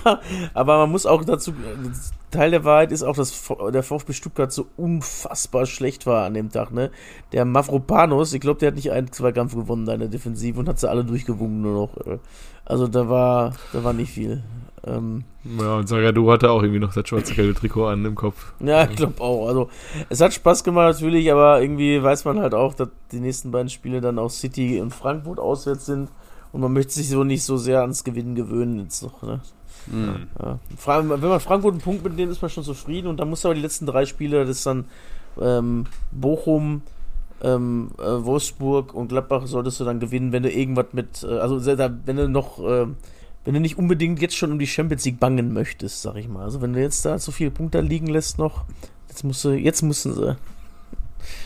[0.53, 1.55] Aber man muss auch dazu,
[2.31, 3.33] Teil der Wahrheit ist auch, dass
[3.73, 6.91] der VfB Stuttgart so unfassbar schlecht war an dem Tag, ne?
[7.33, 10.89] Der Mavropanos, ich glaube, der hat nicht einen Zweikampf gewonnen, deine Defensive, und hat sie
[10.91, 12.19] alle durchgewungen nur noch.
[12.71, 14.43] Also da war, da war nicht viel.
[14.87, 15.25] Ähm,
[15.59, 18.53] Ja, und Sagadu hatte auch irgendwie noch das schwarze-gelbe Trikot an im Kopf.
[18.61, 19.49] ja, ich glaube auch.
[19.49, 19.69] Also
[20.09, 23.69] es hat Spaß gemacht natürlich, aber irgendwie weiß man halt auch, dass die nächsten beiden
[23.69, 26.09] Spiele dann auch City und Frankfurt auswärts sind.
[26.53, 29.41] Und man möchte sich so nicht so sehr ans Gewinnen gewöhnen jetzt noch, ne?
[29.91, 30.27] Hm.
[30.41, 30.59] Ja.
[31.09, 33.09] Wenn man Frankfurt einen Punkt mitnimmt, ist man schon zufrieden.
[33.09, 34.85] Und dann muss aber die letzten drei Spiele, das ist dann
[35.41, 36.83] ähm, Bochum,
[37.42, 41.64] ähm, äh, Wolfsburg und Gladbach, solltest du dann gewinnen, wenn du irgendwas mit, äh, also
[41.64, 42.87] wenn du noch, äh,
[43.44, 46.44] wenn du nicht unbedingt jetzt schon um die Champions League bangen möchtest, sag ich mal.
[46.44, 48.64] Also wenn du jetzt da so viele Punkte liegen lässt noch,
[49.09, 50.37] jetzt musst du, jetzt müssen sie.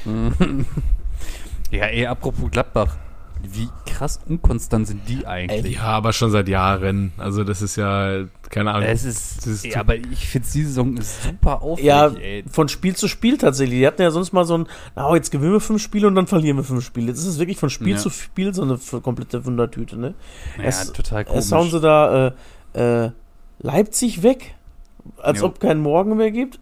[1.74, 2.96] Ja, ey, apropos Gladbach.
[3.52, 5.76] Wie krass unkonstant sind die eigentlich?
[5.76, 7.12] Ja, aber schon seit Jahren.
[7.18, 8.88] Also das ist ja, keine Ahnung.
[8.88, 12.44] Es ist, ist ja, aber ich finde, die Saison ist super auffällig, Ja, ey.
[12.50, 13.78] von Spiel zu Spiel tatsächlich.
[13.78, 16.26] Die hatten ja sonst mal so ein, na, jetzt gewinnen wir fünf Spiele und dann
[16.26, 17.08] verlieren wir fünf Spiele.
[17.08, 17.96] Jetzt ist es wirklich von Spiel Ja.
[17.98, 20.14] zu Spiel so eine komplette Wundertüte, ne?
[20.58, 21.36] Ja, es- total komisch.
[21.36, 22.32] Erst hauen sie da
[22.74, 23.10] äh, äh,
[23.60, 24.54] Leipzig weg,
[25.18, 25.46] als Jo.
[25.46, 26.58] ob kein Morgen mehr gibt.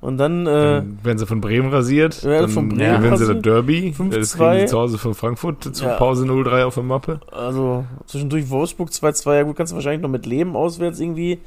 [0.00, 3.32] Und dann, äh, Dann werden sie von Bremen rasiert, Ja, dann von Bremen gewinnen sie
[3.32, 3.42] das.
[3.42, 4.10] Derby, 5-2.
[4.18, 5.96] das kriegen sie zu Hause von Frankfurt zur Ja.
[5.96, 7.20] Pause 0-3 auf der Mappe.
[7.32, 11.40] also zwischendurch Wolfsburg 2-2, ja gut, kannst du wahrscheinlich noch mit leben auswärts irgendwie.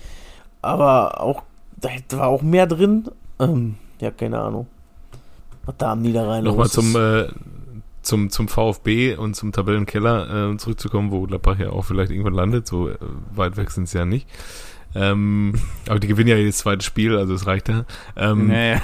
[0.61, 1.43] Aber auch,
[1.77, 3.05] da war auch mehr drin.
[3.39, 4.67] Ähm, ja, keine Ahnung.
[5.65, 7.27] Was da am Niederrhein Nochmal los zum, äh,
[8.01, 12.67] zum, zum VfB und zum Tabellenkeller äh, zurückzukommen, wo Gladbach ja auch vielleicht irgendwann landet,
[12.67, 12.95] so äh,
[13.35, 14.27] weit weg sind sie ja nicht.
[14.95, 15.53] Ähm,
[15.87, 17.85] aber die gewinnen ja jedes zweite Spiel, also es reicht ja.
[18.15, 18.77] Ähm, Nee.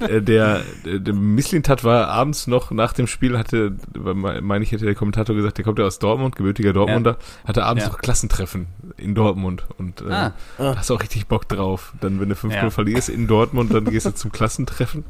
[0.00, 4.94] äh, der, der, Misslintat war abends noch nach dem Spiel, hatte, meine ich, hätte der
[4.94, 7.90] Kommentator gesagt, der kommt ja aus Dortmund, gebürtiger Dortmunder, hatte abends Ja.
[7.90, 10.32] noch Klassentreffen in Dortmund und äh, Ah.
[10.58, 11.92] hast auch richtig Bock drauf.
[12.00, 12.70] Dann, wenn du 5-0 Ja.
[12.70, 15.04] verlierst in Dortmund, dann gehst du zum Klassentreffen.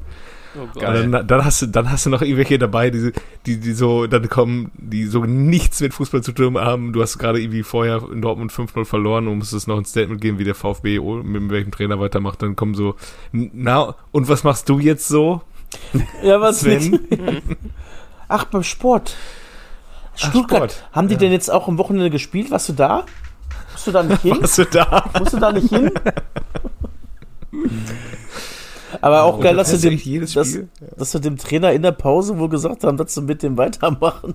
[0.55, 3.13] Oh dann, dann hast du, dann hast du noch irgendwelche dabei, die,
[3.47, 6.93] die, die so, dann kommen, die so nichts mit Fußball zu tun haben.
[6.93, 10.39] Du hast gerade irgendwie vorher in Dortmund 5-0 verloren und musstest noch ein Statement geben,
[10.39, 12.43] wie der VfB mit welchem Trainer weitermacht.
[12.43, 12.97] Dann kommen so,
[13.33, 15.43] na, und was machst du jetzt so?
[16.23, 16.91] Ja, was Sven?
[16.91, 17.11] mit?
[18.29, 19.17] Ach, beim Sport.
[20.15, 20.73] Ach, Stuttgart.
[20.73, 20.89] Sport.
[20.93, 22.51] Haben die denn jetzt auch am Wochenende gespielt?
[22.51, 23.05] Warst du da?
[23.73, 24.37] Musst du da nicht hin?
[24.41, 25.11] Warst du da?
[25.19, 25.91] Musst du da nicht hin?
[29.03, 30.69] Aber auch geil, dass sie, dem, jedes dass, Spiel?
[30.97, 34.35] dass sie dem Trainer in der Pause wohl gesagt haben, dass sie mit dem weitermachen.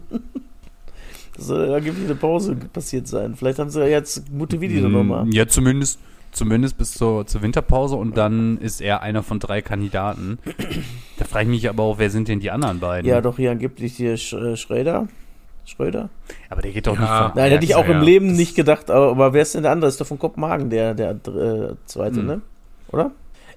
[1.35, 3.35] Das soll ja angeblich eine Pause passiert sein.
[3.35, 5.25] Vielleicht haben sie ja jetzt die nochmal.
[5.25, 5.99] Mm, Ja, zumindest,
[6.31, 10.39] zumindest bis zur, zur Winterpause und dann ist er einer von drei Kandidaten.
[11.17, 13.07] Da frage ich mich aber auch, wer sind denn die anderen beiden?
[13.09, 15.07] Ja, doch hier angeblich hier Sch äh, Schröder.
[15.65, 16.09] Schröder?
[16.49, 17.01] Aber der geht doch Ja.
[17.01, 18.03] nicht von Nein, hätte ich auch ja, im ja.
[18.03, 19.89] Leben nicht gedacht, aber, aber wer ist denn der andere?
[19.89, 22.25] Ist doch von Kopenhagen, der, der äh, zweite, Hm.
[22.25, 22.41] ne?
[22.91, 23.11] Oder?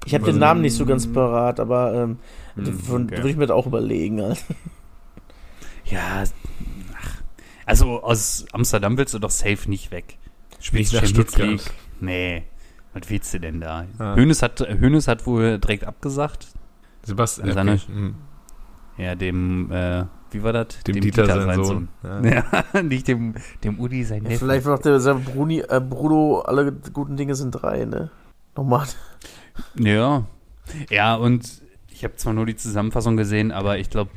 [0.06, 2.18] Ich habe den Also, Namen nicht so ganz parat, aber ähm,
[2.56, 2.66] Hm,
[3.06, 3.16] okay.
[3.18, 4.18] würde ich mir das auch überlegen.
[5.84, 6.24] Ja,
[6.94, 7.22] ach,
[7.66, 10.18] also aus Amsterdam willst du doch safe nicht weg.
[10.60, 11.48] Spielst Nicht Champions Stuttgart.
[11.50, 11.70] League.
[12.00, 12.42] Nee,
[12.94, 13.86] was willst du denn da?
[13.98, 14.14] Ah.
[14.14, 16.48] Hönes, hat, Hönes hat wohl direkt abgesagt.
[17.02, 17.82] Sebastian, Seine- okay.
[17.88, 18.14] Hm.
[18.98, 20.82] Ja, dem, äh, wie war das?
[20.86, 21.88] dem, Dieter, sein Sohn.
[22.02, 22.20] Ja.
[22.74, 23.34] Ja, nicht dem,
[23.64, 24.40] dem Udi sein Ja, Neffe.
[24.40, 28.10] vielleicht macht der Bruni, äh, Bruno, alle guten Dinge sind drei, ne?
[28.56, 28.86] Nochmal.
[29.78, 30.24] Ja.
[30.90, 31.48] Ja, und
[31.90, 34.10] ich habe zwar nur die Zusammenfassung gesehen, aber ich glaube,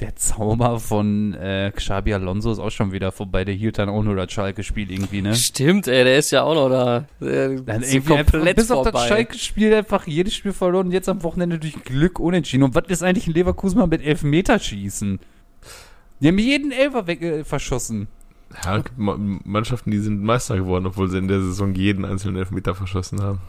[0.00, 3.44] der Zauber von äh, Xabi Alonso ist auch schon wieder vorbei.
[3.44, 5.34] Der hielt dann auch nur das Schalke-Spiel irgendwie, ne?
[5.34, 7.04] Stimmt, ey, der ist ja auch noch da.
[7.20, 9.06] Der Dann ist irgendwie komplett bis auf das vorbei.
[9.08, 12.64] Schalke-Spiel einfach jedes Spiel verloren und jetzt am Wochenende durch Glück unentschieden.
[12.64, 15.20] Und was ist eigentlich in Leverkusen mal mit Elfmeterschießen?
[16.20, 18.08] Die haben jeden Elfer weg, äh, verschossen.
[18.64, 22.04] Ja, es gibt Ma- Mannschaften, die sind Meister geworden, obwohl sie in der Saison jeden
[22.04, 23.40] einzelnen Elfmeter verschossen haben.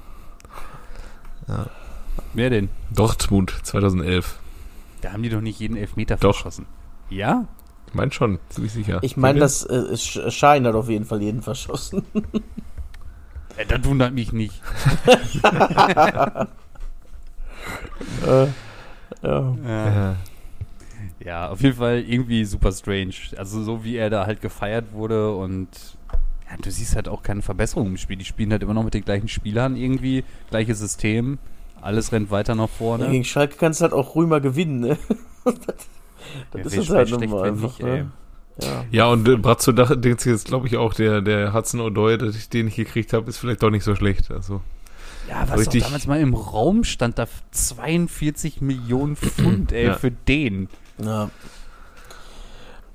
[2.34, 2.70] Wer denn?
[2.92, 4.40] Dortmund 2011.
[5.02, 6.36] Da haben die doch nicht jeden Elfmeter Doch.
[6.36, 6.66] verschossen.
[7.10, 7.46] Ja?
[7.88, 9.00] Ich meine schon, ziemlich sicher.
[9.02, 12.04] Ich meine, das äh, Sch- Schein hat auf jeden Fall jeden verschossen.
[13.56, 14.60] Äh, das wundert mich nicht.
[18.26, 18.48] äh,
[19.22, 19.56] ja.
[19.68, 20.16] Ja.
[21.24, 23.14] Ja, auf jeden Fall irgendwie super strange.
[23.38, 25.70] Also so wie er da halt gefeiert wurde und
[26.54, 28.18] ja, du siehst halt auch keine Verbesserung im Spiel.
[28.18, 31.40] Die spielen halt immer noch mit den gleichen Spielern irgendwie, gleiches System,
[31.82, 33.10] alles rennt weiter nach Ja, vorne.
[33.10, 34.98] gegen Schalke kannst du halt auch Rümer gewinnen, ne?
[36.52, 38.12] das Ja, ist halt schlecht, nochmal einfach, nicht, ne?
[38.62, 38.86] Ja.
[38.92, 42.36] Ja, und äh, Bratzo denkt sich jetzt, glaube ich, auch, der, der Hudson O'Doy, dass
[42.36, 44.30] ich den ich gekriegt habe, ist vielleicht doch nicht so schlecht.
[44.30, 44.62] Also,
[45.28, 45.84] Ja, was Richtig.
[45.84, 49.94] damals mal im Raum stand, da 42 Millionen Pfund, ey, Ja.
[49.96, 50.70] für den.
[51.04, 51.32] Ja.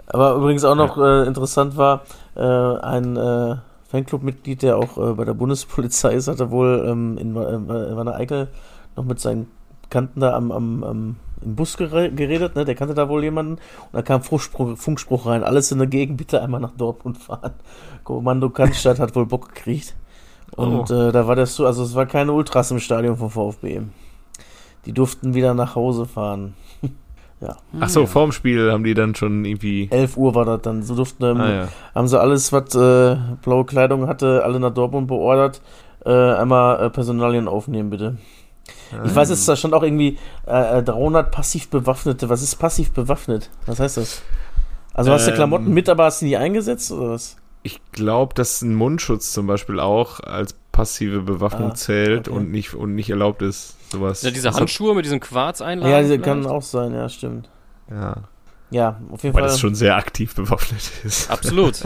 [0.06, 2.04] Aber übrigens auch noch äh, interessant war,
[2.38, 3.56] äh, ein äh,
[3.90, 7.68] Fanclub-Mitglied, der auch äh, bei der Bundespolizei ist, hat er wohl ähm, in, Wa- in
[7.68, 8.48] Wanne Eickel
[8.96, 9.48] noch mit seinen
[9.82, 12.64] Bekannten da am, am, am im Bus gere geredet, ne?
[12.64, 13.60] Der kannte da wohl jemanden und
[13.92, 17.52] da kam Funkspruch, Funkspruch rein, alles in der Gegend, bitte einmal nach Dortmund fahren.
[18.04, 19.94] Kommando Cannstatt hat wohl Bock gekriegt.
[20.56, 23.82] Und äh, da war das so, also es war keine Ultras im Stadion vom VfB.
[24.84, 26.54] Die durften wieder nach Hause fahren.
[27.40, 27.56] ja.
[27.80, 29.88] ach so, vorm Spiel haben die dann schon irgendwie.
[29.90, 30.82] 11 Uhr war das dann.
[30.82, 31.68] So durften, ähm, Ah, ja.
[31.94, 35.60] haben sie alles, was äh, blaue Kleidung hatte, alle nach Dortmund beordert.
[36.04, 38.16] Äh, einmal äh, Personalien aufnehmen, bitte.
[39.04, 42.28] Ich weiß jetzt, da stand auch irgendwie äh, äh, 300 passiv Bewaffnete.
[42.28, 43.50] Was ist passiv bewaffnet?
[43.66, 44.22] Was heißt das?
[44.94, 47.36] Also hast du Ähm, Klamotten mit, aber hast du nie eingesetzt oder was?
[47.62, 52.36] Ich glaube, dass ein Mundschutz zum Beispiel auch als passive Bewaffnung Ah, zählt okay.
[52.36, 53.76] und nicht und nicht erlaubt ist.
[53.90, 54.22] Sowas.
[54.22, 55.90] Ja, diese Also, Handschuhe mit diesem Quarzeinlagen.
[55.92, 56.24] Ja, die vielleicht?
[56.24, 57.48] kann auch sein, ja, stimmt.
[57.90, 58.16] Ja.
[58.70, 59.50] Ja, auf jeden Weil Fall.
[59.50, 61.30] das schon sehr aktiv bewaffnet ist.
[61.30, 61.80] Absolut.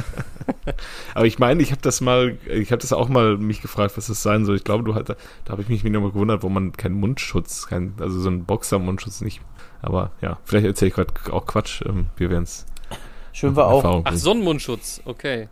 [1.15, 4.09] Aber ich meine, ich habe das mal, ich habe das auch mal mich gefragt, was
[4.09, 4.57] das sein soll.
[4.57, 5.17] Ich glaube, du hat, da
[5.49, 9.21] habe ich mich wieder mal gewundert, wo man keinen Mundschutz, kein, also so einen Boxer-Mundschutz
[9.21, 9.41] nicht.
[9.81, 11.83] Aber ja, vielleicht erzähle ich gerade auch Quatsch.
[11.87, 12.67] Ähm, wir werden es.
[13.33, 15.49] Schön war auch, Ach, Sonnenmundschutz, okay.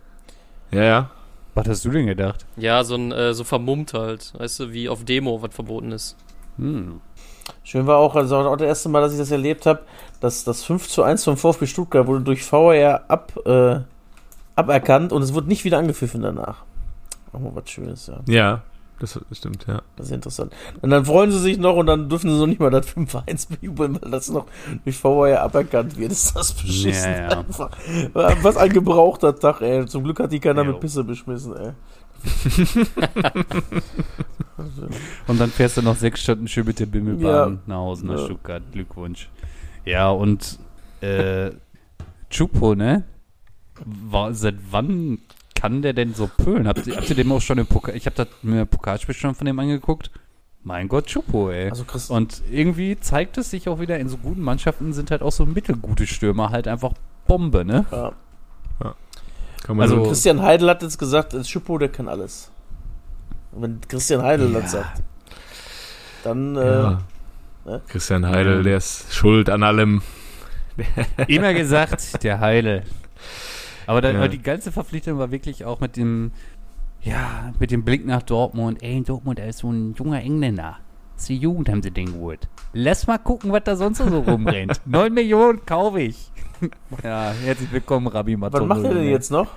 [0.71, 1.09] Ja, ja.
[1.53, 2.45] Was hast du denn gedacht?
[2.55, 4.33] Ja, so ein, äh, so vermummt halt.
[4.37, 6.15] Weißt du, wie auf Demo, was verboten ist.
[6.57, 7.01] Hm.
[7.63, 9.81] schön war auch, also auch das erste Mal, dass ich das erlebt habe,
[10.19, 13.79] dass das 5 zu 1 vom VfB Stuttgart wurde durch VR ab, äh,
[14.55, 16.63] aberkannt und es wurde nicht wieder angepfiffen danach.
[17.33, 18.19] Auch mal was Schönes, ja.
[18.27, 18.61] Ja,
[19.01, 19.81] das stimmt, ja.
[19.95, 20.53] Das ist interessant.
[20.81, 23.49] Und dann freuen sie sich noch und dann dürfen sie noch nicht mal das 5-1
[23.49, 24.45] bejubeln, weil das noch
[24.83, 26.11] durch VR aberkannt wird.
[26.11, 27.39] Ist das beschissen Ja, ja.
[27.39, 27.71] einfach.
[28.13, 29.85] Was ein gebrauchter Tag, ey.
[29.87, 31.71] Zum Glück hat die keiner mit Pisse beschmissen, ey.
[35.27, 37.57] Und dann fährst du noch sechs Stunden schön mit der Bimmelbahn Ja.
[37.65, 38.25] nach Hause nach Ja.
[38.25, 38.63] Stuttgart.
[38.71, 39.29] Glückwunsch.
[39.85, 40.59] Ja, und
[41.01, 41.51] äh,
[42.29, 43.03] Chupo, ne?
[43.83, 45.17] War, seit wann
[45.61, 46.67] kann der denn so pölen?
[46.67, 47.95] Habt ihr, habt ihr dem auch schon im Pokal?
[47.95, 50.09] Ich habe mir Pokalspiel schon von dem angeguckt.
[50.63, 51.69] Mein Gott, Chupo, ey.
[51.69, 55.21] Also Chris, Und irgendwie zeigt es sich auch wieder, in so guten Mannschaften sind halt
[55.21, 56.93] auch so mittelgute Stürmer halt einfach
[57.27, 57.85] Bombe, ne?
[57.91, 58.11] ja.
[59.67, 62.49] Man Also- so, Christian Heidel hat jetzt gesagt, das Schippo, der kann alles.
[63.51, 65.03] Und wenn Christian Heidel das sagt,
[66.23, 67.01] dann, äh, ja.
[67.65, 67.81] ne?
[67.87, 70.01] Christian Heidel, der ist schuld an allem.
[71.27, 72.83] Immer gesagt, der Heile.
[73.91, 74.17] Aber, da, Ja.
[74.19, 76.31] aber die ganze Verpflichtung war wirklich auch mit dem,
[77.01, 78.81] ja, mit dem Blick nach Dortmund.
[78.81, 80.77] Ey, in Dortmund, da ist so ein junger Engländer.
[81.15, 82.47] Das ist die Jugend, haben sie den geholt.
[82.73, 84.79] Lass mal gucken, was da sonst so rumrennt.
[84.85, 86.31] 9 Millionen kaufe ich.
[87.03, 88.65] ja, herzlich willkommen, Rabbi was Matondo.
[88.73, 89.47] macht er denn jetzt noch?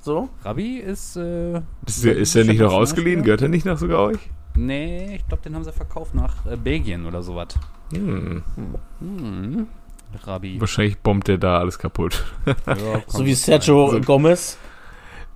[0.00, 0.28] So?
[0.42, 3.22] Rabbi ist, äh, Ist, der- ist er nicht noch ausgeliehen?
[3.22, 4.18] Gehört er nicht noch sogar euch?
[4.56, 7.48] nee, ich glaube, den haben sie verkauft nach äh, Belgien oder sowas.
[7.92, 8.42] Hm.
[9.00, 9.66] Hm.
[10.24, 10.60] Rabbi.
[10.60, 12.24] Wahrscheinlich bombt er da alles kaputt.
[12.66, 12.74] Ja,
[13.06, 14.56] So wie Sergio So- Gomez,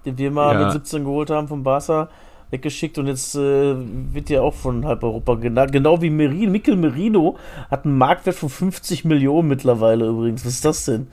[0.04, 0.64] den wir mal Ja.
[0.64, 2.08] mit 17 geholt haben vom Barca,
[2.50, 5.72] weggeschickt und jetzt äh, wird ja auch von halb Europa genannt.
[5.72, 7.36] Genau wie Merino, Mikel Merino
[7.70, 10.44] hat einen Marktwert von 50 Millionen mittlerweile übrigens.
[10.46, 11.08] Was ist das denn?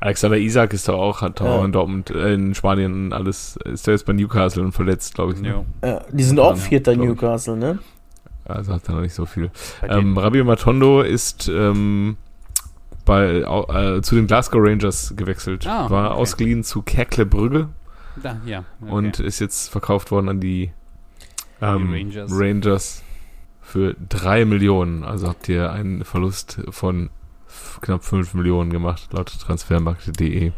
[0.00, 1.52] Alexander Isak ist doch auch, hat doch Ja.
[1.56, 5.32] auch in Dortmund, äh, in Spanien alles, ist er jetzt bei Newcastle und verletzt, glaube
[5.32, 5.38] ich.
[5.38, 5.46] sein.
[5.48, 5.64] Ne?
[5.82, 5.88] Ja.
[5.88, 6.96] Ja, die sind auch Ja, Vierter.
[6.96, 7.78] Newcastle, ne?
[8.44, 9.50] Also hat er noch nicht so viel.
[9.88, 12.16] Ähm, Rabbi Matondo ist ähm,
[13.10, 15.66] bei, äh, zu den Glasgow Rangers gewechselt.
[15.66, 16.20] Ah, War okay.
[16.20, 17.68] ausgeliehen zu Kerkle Brügge
[18.14, 18.62] da, ja.
[18.80, 18.92] okay.
[18.92, 20.70] und ist jetzt verkauft worden an die,
[21.60, 22.30] ähm, Die Rangers.
[22.32, 23.02] Rangers
[23.60, 25.02] für drei Millionen.
[25.02, 27.10] Also habt ihr einen Verlust von
[27.80, 30.52] knapp 5 Millionen gemacht, laut transfermarkt.de.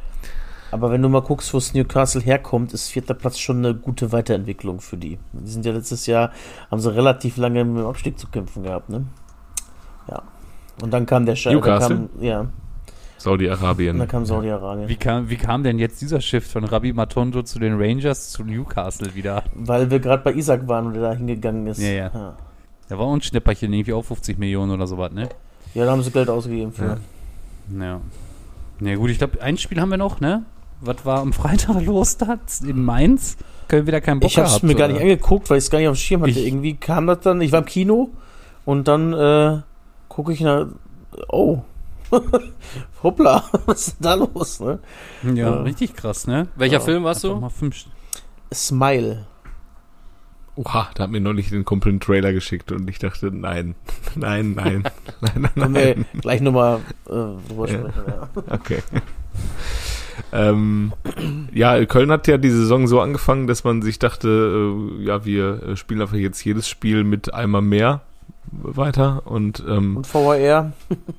[0.73, 4.13] Aber wenn du mal guckst, wo es Newcastle herkommt, ist vierter Platz schon eine gute
[4.13, 5.19] Weiterentwicklung für die.
[5.33, 6.33] Die sind ja letztes Jahr,
[6.71, 9.07] haben sie relativ lange mit dem Abstieg zu kämpfen gehabt, ne?
[10.09, 10.23] Ja.
[10.83, 11.55] Und dann kam der Schein.
[11.55, 11.97] Newcastle?
[11.97, 12.47] Kam, ja,
[13.19, 13.99] Saudi-Arabien.
[13.99, 14.89] dann kam Saudi-Arabien.
[14.89, 18.43] Wie kam, wie kam denn jetzt dieser Shift von Rabbi Matondo zu den Rangers zu
[18.45, 19.45] Newcastle wieder?
[19.55, 21.81] Weil wir gerade bei Isaac waren und der da hingegangen ist.
[21.81, 22.11] Ja, ja.
[22.13, 22.37] ja.
[22.89, 25.29] Da war auch ein Schnäpperchen, irgendwie auch 50 Millionen oder sowas, ne?
[25.75, 26.99] Ja, da haben sie Geld ausgegeben für.
[27.79, 27.85] Ja.
[27.85, 28.01] Ja.
[28.81, 30.43] Na gut, ich glaube, ein Spiel haben wir noch, ne?
[30.81, 33.37] Was war am Freitag los da in Mainz?
[33.69, 34.95] Können wir da keinen Bock Ich habe es gehabt, mir gar oder?
[34.95, 36.33] nicht angeguckt, weil ich es gar nicht auf dem Schirm hatte.
[36.33, 38.11] Ich- Irgendwie kam das dann, ich war im Kino
[38.65, 39.59] und dann äh,
[40.13, 40.67] gucke ich nach,
[41.29, 41.63] oh,
[43.03, 44.79] hoppla, was ist denn da los, ne?
[45.23, 45.63] Ja, Ja.
[45.63, 46.49] richtig krass, ne?
[46.57, 47.35] Welcher Ja, Film warst du?
[47.37, 47.87] Mal fünf,
[48.53, 49.27] Smile.
[50.55, 53.75] Oha, da hat mir neulich den Kumpel einen Trailer geschickt und ich dachte, nein,
[54.15, 54.85] nein, nein,
[55.23, 56.05] nein, nein, Können wir nein.
[56.21, 57.11] gleich nochmal äh,
[57.49, 57.79] drüber Ja.
[57.79, 58.29] sprechen, ja.
[58.55, 58.83] Okay.
[60.31, 60.93] ähm,
[61.55, 64.29] ja, Köln hat ja die Saison so angefangen, dass man sich dachte,
[64.99, 68.03] äh, ja, wir äh, spielen einfach jetzt jedes Spiel mit einmal mehr
[68.51, 70.73] weiter und, ähm, Und VAR,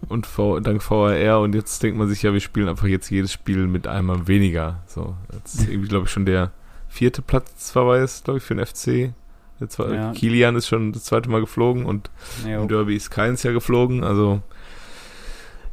[0.10, 3.32] und v dank VAR und jetzt denkt man sich ja, wir spielen einfach jetzt jedes
[3.32, 4.84] Spiel mit einmal weniger.
[4.88, 6.52] So, jetzt ist irgendwie, glaube ich, schon der
[6.90, 9.14] vierte Platzverweis, glaube ich, für den FC.
[9.60, 10.12] Der zwei, Ja.
[10.12, 12.10] Kilian ist schon das zweite Mal geflogen und
[12.62, 14.42] im Derby ist keins ja geflogen, also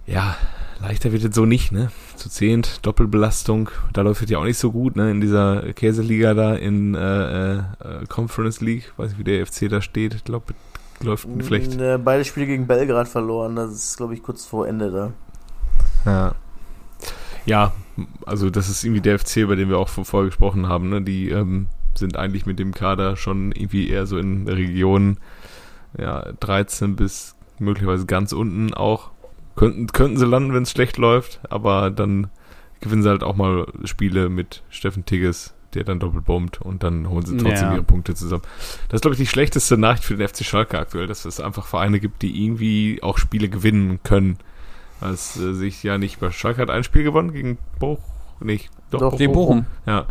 [0.07, 0.37] ja,
[0.81, 1.91] leichter wird es so nicht, ne?
[2.17, 5.11] Zu zehnt, Doppelbelastung, da läuft es ja auch nicht so gut, ne?
[5.11, 7.63] In dieser Käseliga da in äh, äh,
[8.09, 10.55] Conference League, weiß nicht, wie der FC da steht, ich glaube,
[11.03, 11.81] läuft vielleicht.
[11.81, 15.13] äh, beide Spiele gegen Belgrad verloren, das ist, glaube ich, kurz vor Ende da.
[16.11, 16.35] Ja.
[17.47, 17.73] Ja,
[18.27, 21.03] also das ist irgendwie der FC, bei dem wir auch vorher gesprochen haben, ne?
[21.03, 25.19] Die ähm, sind eigentlich mit dem Kader schon irgendwie eher so in der Region
[25.99, 29.11] ja, 13 bis möglicherweise ganz unten auch.
[29.57, 32.31] Könnten, könnten sie landen, wenn es schlecht läuft, aber dann
[32.81, 37.09] gewinnen sie halt auch mal Spiele mit Steffen Tigges, der dann doppelt bombt und dann
[37.09, 37.75] holen sie trotzdem Ja.
[37.75, 38.43] ihre Punkte zusammen.
[38.89, 41.67] Das ist, glaube ich, die schlechteste Nachricht für den FC Schalke aktuell, dass es einfach
[41.67, 44.39] Vereine gibt, die irgendwie auch Spiele gewinnen können.
[45.01, 48.01] weil es äh, sich ja nicht bei Schalke hat ein Spiel gewonnen gegen Boch,
[48.41, 49.65] nicht, Doch, Die Bochum.
[49.87, 50.07] ja.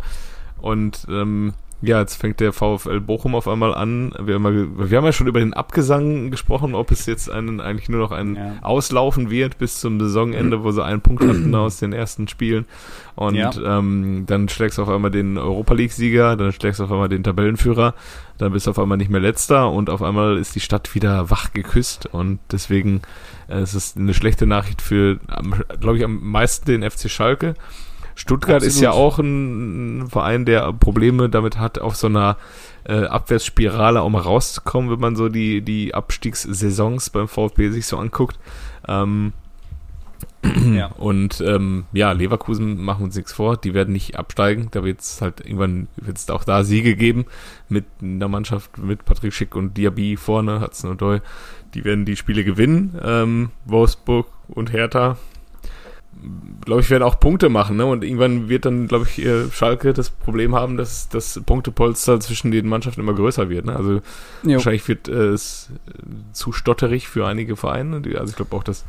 [0.60, 4.12] Und ähm, ja, jetzt fängt der VfL Bochum auf einmal an.
[4.20, 4.44] Wir haben,
[4.78, 8.00] ja, wir haben ja schon über den Abgesang gesprochen, ob es jetzt einen, eigentlich nur
[8.00, 8.52] noch ein Ja.
[8.62, 12.66] Auslaufen wird bis zum Saisonende, wo sie einen Punkt hatten aus den ersten Spielen.
[13.16, 13.50] Und Ja.
[13.78, 17.22] ähm, dann schlägst du auf einmal den Europa League-Sieger, dann schlägst du auf einmal den
[17.24, 17.94] Tabellenführer,
[18.38, 21.30] dann bist du auf einmal nicht mehr letzter und auf einmal ist die Stadt wieder
[21.30, 23.02] wach geküsst und deswegen
[23.48, 25.18] äh, es ist eine schlechte Nachricht für,
[25.80, 27.54] glaube ich, am meisten den FC Schalke.
[28.20, 29.12] Stuttgart ist ja Absolut.
[29.12, 32.36] auch ein Verein, der Probleme damit hat, auf so einer
[32.84, 37.96] äh, Abwärtsspirale auch mal rauszukommen, wenn man so die, die Abstiegssaisons beim VfB sich so
[37.96, 38.38] anguckt.
[38.86, 39.32] Ähm,
[40.74, 40.88] Ja.
[40.98, 44.68] und ähm, ja, Leverkusen machen uns nichts vor, die werden nicht absteigen.
[44.70, 47.24] Da wird es halt irgendwann wird's auch da Siege geben
[47.70, 51.22] mit einer Mannschaft mit Patrick Schick und Diaby vorne, Hudson und Doyle.
[51.72, 52.98] Die werden die Spiele gewinnen.
[53.02, 55.16] Ähm, Wolfsburg und Hertha,
[56.64, 57.76] glaube ich, werden auch Punkte machen.
[57.76, 57.86] Ne?
[57.86, 62.50] Und irgendwann wird dann, glaube ich, äh, Schalke das Problem haben, dass das Punktepolster zwischen
[62.50, 63.66] den Mannschaften immer größer wird.
[63.66, 63.76] Ne?
[63.76, 64.00] Also
[64.42, 64.54] Jo.
[64.54, 65.70] Wahrscheinlich wird äh, es
[66.32, 68.02] zu stotterig für einige Vereine.
[68.18, 68.84] Also ich glaube auch, dass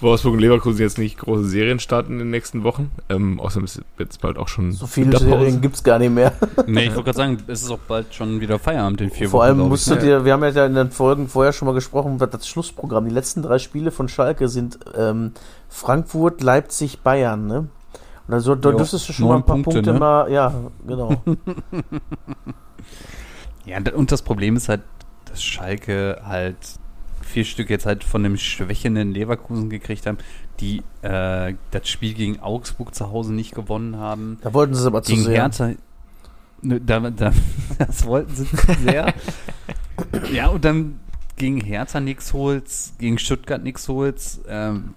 [0.00, 2.90] Wolfsburg und Leverkusen jetzt nicht große Serien starten in den nächsten Wochen.
[3.08, 5.18] Ähm, außerdem ist jetzt bald auch schon So viele.
[5.18, 6.32] Serien gibt's gar nicht mehr.
[6.66, 9.40] Nee, ich wollte gerade sagen, es ist auch bald schon wieder Feierabend in vier Vor
[9.40, 9.46] Wochen.
[9.46, 10.00] allem glaub ich, musst du ne?
[10.00, 13.04] dir, wir haben ja in den Folgen vorher schon mal gesprochen, was das Schlussprogramm.
[13.04, 15.32] Die letzten drei Spiele von Schalke sind ähm,
[15.68, 17.68] Frankfurt, Leipzig, Bayern, ne?
[18.26, 19.98] Und also, da Jo, dürftest du schon mal ein paar Punkte, Punkte, ne?
[19.98, 20.52] mal, ja,
[20.86, 21.22] genau.
[23.66, 24.82] Ja, und das Problem ist halt,
[25.24, 26.56] dass Schalke halt
[27.26, 30.18] vier Stück jetzt halt von dem schwächenden Leverkusen gekriegt haben,
[30.60, 34.38] die äh, das Spiel gegen Augsburg zu Hause nicht gewonnen haben.
[34.42, 35.42] Da wollten sie es aber zu Gegen sehr.
[35.42, 35.72] Hertha.
[36.62, 37.32] Ne, Da, da,
[37.78, 39.12] das wollten sie zu sehr.
[40.32, 41.00] ja, und dann
[41.36, 44.40] gegen Hertha nichts holst, gegen Stuttgart nichts holst.
[44.48, 44.90] Ähm,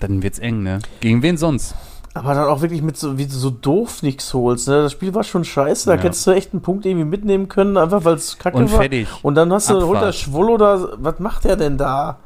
[0.00, 0.78] dann wird's eng, ne?
[1.00, 1.74] Gegen wen sonst?
[2.18, 4.82] Aber dann auch wirklich mit so, wie du so doof nichts holst, ne?
[4.82, 6.02] Das Spiel war schon scheiße, da Ja.
[6.02, 8.80] hättest du echt einen Punkt irgendwie mitnehmen können, einfach weil es kacke Und war.
[8.80, 9.06] fertig.
[9.22, 9.88] Und dann hast du, Abfahrt.
[9.88, 12.18] holt der Schwollo da, was macht der denn da?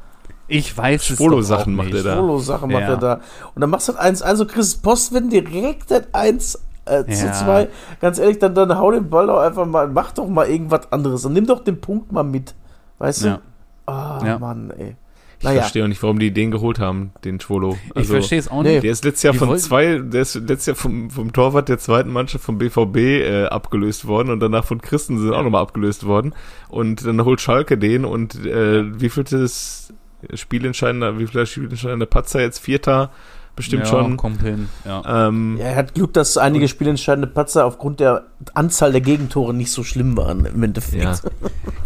[0.47, 2.15] Ich weiß es doch auch macht er da.
[2.15, 2.89] Schwollo-Sache macht Ja.
[2.89, 3.13] er da.
[3.55, 7.31] Und dann machst du das 1 also kriegst Postwin direkt das 1 äh, zu Ja.
[7.33, 7.67] 2.
[8.01, 11.23] Ganz ehrlich, dann, dann hau den Ball doch einfach mal, mach doch mal irgendwas anderes
[11.25, 12.53] und nimm doch den Punkt mal mit.
[12.99, 13.27] Weißt du?
[13.27, 13.39] Ja.
[13.85, 14.37] Ah, Ja.
[14.39, 14.95] Mann, ey.
[15.43, 15.59] Ich Naja.
[15.63, 17.77] verstehe auch nicht, warum die den geholt haben, den Schwolo.
[17.95, 18.75] Ich verstehe es auch nee.
[18.75, 18.83] nicht.
[18.85, 21.79] Der ist letztes Jahr Die von zwei, der ist letztes Jahr vom, vom Torwart der
[21.79, 26.33] zweiten Mannschaft vom BVB äh, abgelöst worden und danach von Christensen auch nochmal abgelöst worden.
[26.69, 29.93] Und dann holt Schalke den und äh, wie viel das
[30.33, 32.59] Spielentscheidender, wie viel Spielentscheidender Patzer jetzt?
[32.59, 33.11] Vierter
[33.55, 34.17] bestimmt ja, schon.
[34.17, 34.69] Kommt hin.
[34.85, 35.27] Ja.
[35.27, 39.71] Ähm, Ja, er hat Glück, dass einige spielentscheidende Patzer aufgrund der Anzahl der Gegentore nicht
[39.71, 41.03] so schlimm waren im Endeffekt.
[41.03, 41.15] ja.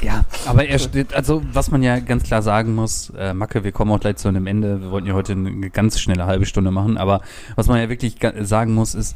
[0.01, 3.71] Ja, aber er steht, also was man ja ganz klar sagen muss, äh, Macke, wir
[3.71, 6.69] kommen auch gleich zu einem Ende, wir wollten ja heute eine ganz schnelle halbe Stunde
[6.69, 7.21] machen, aber
[7.55, 9.15] was man ja wirklich sagen muss, ist,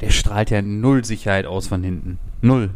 [0.00, 2.18] der strahlt ja null Sicherheit aus von hinten.
[2.40, 2.70] Null.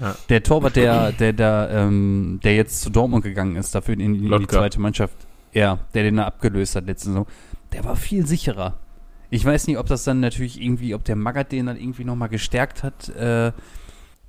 [0.00, 0.14] Ja.
[0.28, 4.14] Der Torwart, der, der, der, ähm, der jetzt zu Dortmund gegangen ist, dafür in, in
[4.14, 5.14] die zweite Mannschaft,
[5.52, 7.26] ja, der den da abgelöst hat letzte Saison,
[7.72, 8.78] der war viel sicherer.
[9.30, 12.28] Ich weiß nicht, ob das dann natürlich irgendwie, ob der Magath den dann irgendwie nochmal
[12.28, 13.52] gestärkt hat, äh,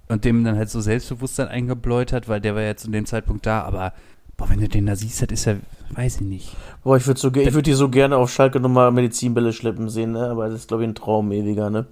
[0.10, 3.46] und dem dann halt so Selbstbewusstsein eingebläut hat, weil der war ja zu dem Zeitpunkt
[3.46, 3.94] da, aber
[4.38, 5.56] boah, wenn du den da siehst, das ist ja,
[5.92, 6.56] weiß ich nicht.
[6.84, 10.14] Boah, ich würde so, ich würd die so gerne auf Schalke nochmal Medizinbälle schleppen sehen,
[10.14, 10.30] ne?
[10.30, 11.88] aber das ist, glaube ich, ein Traum ewiger, ne?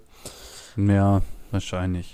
[0.78, 2.14] Ja, wahrscheinlich.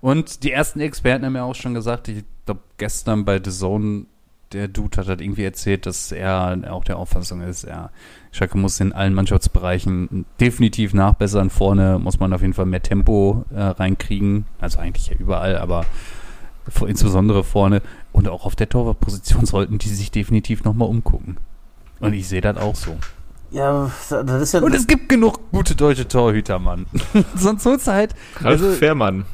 [0.00, 4.06] Und die ersten Experten haben ja auch schon gesagt, ich glaube gestern bei The Zone,
[4.52, 7.90] der Dude hat halt irgendwie erzählt, dass er auch der Auffassung ist, er,
[8.32, 11.50] Schalke muss in allen Mannschaftsbereichen definitiv nachbessern.
[11.50, 15.84] Vorne muss man auf jeden Fall mehr Tempo äh, reinkriegen, also eigentlich ja überall, aber
[16.68, 17.82] vor- insbesondere vorne
[18.12, 21.36] und auch auf der Torwartposition sollten die sich definitiv nochmal umgucken.
[22.00, 22.96] Und ich sehe das auch so.
[23.50, 24.60] Ja, das ist ja.
[24.60, 26.86] Und es gibt genug gute deutsche Torhüter, Mann.
[27.36, 28.14] Sonst holst du halt.
[28.40, 29.24] Ralf Also, Fährmann.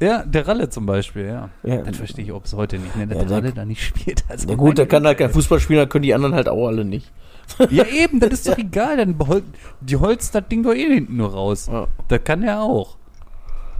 [0.00, 1.48] Ja, der Ralle zum Beispiel, ja.
[1.62, 3.06] ja, Das verstehe ich auch bis heute nicht, ne?
[3.06, 4.24] Dass Ja, der der- Ralle da nicht spielt.
[4.28, 6.66] Also ja gut, der kann halt kein Fußball spielen, dann können die anderen halt auch
[6.66, 7.10] alle nicht.
[7.70, 8.98] Ja, eben, das ist doch egal.
[8.98, 9.42] Dann behol
[9.80, 11.68] die holst das Ding doch eh hinten nur raus.
[11.72, 11.86] Ja.
[12.08, 12.96] Das kann er auch.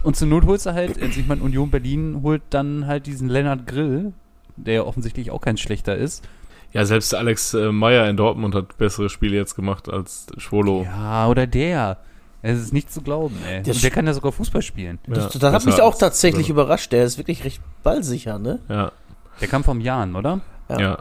[0.02, 3.28] Und zur Not holst du halt, also ich meine, Union Berlin holt dann halt diesen
[3.28, 4.12] Lennart Grill,
[4.56, 6.26] der ja offensichtlich auch kein schlechter ist.
[6.72, 10.82] Ja, selbst Alex äh, Meyer in Dortmund hat bessere Spiele jetzt gemacht als Schwolo.
[10.84, 11.98] Ja, oder der.
[12.42, 13.62] Es ist nicht zu glauben, ey.
[13.62, 14.98] Der Und der kann ja sogar Fußball spielen.
[15.08, 16.92] Ja, Das, das hat mich auch tatsächlich überrascht.
[16.92, 18.60] Der ist wirklich recht ballsicher, ne?
[18.68, 18.92] Ja,
[19.40, 20.40] Der kam vom Jan, oder?
[20.68, 20.80] Ja.
[20.80, 20.98] ja.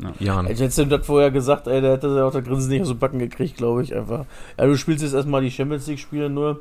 [0.00, 0.12] Ja.
[0.20, 0.48] Jan.
[0.48, 2.98] Ich hätte ihm das vorher gesagt, ey, der hätte auch der Grinsen nicht aus dem
[2.98, 4.26] Backen gekriegt, glaube ich, einfach.
[4.56, 6.60] Ja, du spielst jetzt erstmal die Champions League-Spiele nur.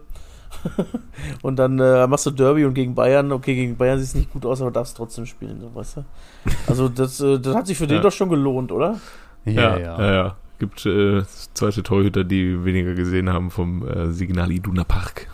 [1.44, 3.32] und dann äh, machst du Derby und gegen Bayern.
[3.32, 6.06] Okay, gegen Bayern sieht es nicht gut aus, aber darfst trotzdem spielen, so weißt du.
[6.68, 8.04] Also das, äh, das hat sich für den Ja.
[8.04, 9.00] doch schon gelohnt, oder?
[9.46, 10.36] Ja, ja, ja.
[10.60, 15.28] Gibt äh, zweite Torhüter, die weniger gesehen haben vom äh, Signal Iduna Park.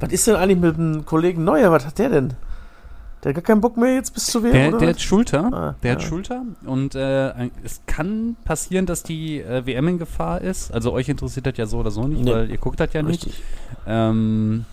[0.00, 1.70] Was ist denn eigentlich mit dem Kollegen Neuer?
[1.70, 2.34] Was hat der denn?
[3.22, 5.50] Der hat gar keinen Bock mehr jetzt bis zu WM, Der, oder der hat Schulter.
[5.52, 6.08] Ah, der hat ja.
[6.08, 6.42] Schulter.
[6.64, 10.72] Und äh, es kann passieren, dass die äh, WM in Gefahr ist.
[10.72, 12.32] Also euch interessiert das ja so oder so nicht, Nee.
[12.32, 13.26] weil ihr guckt das ja nicht.
[13.26, 13.42] Richtig.
[13.86, 14.64] Ähm,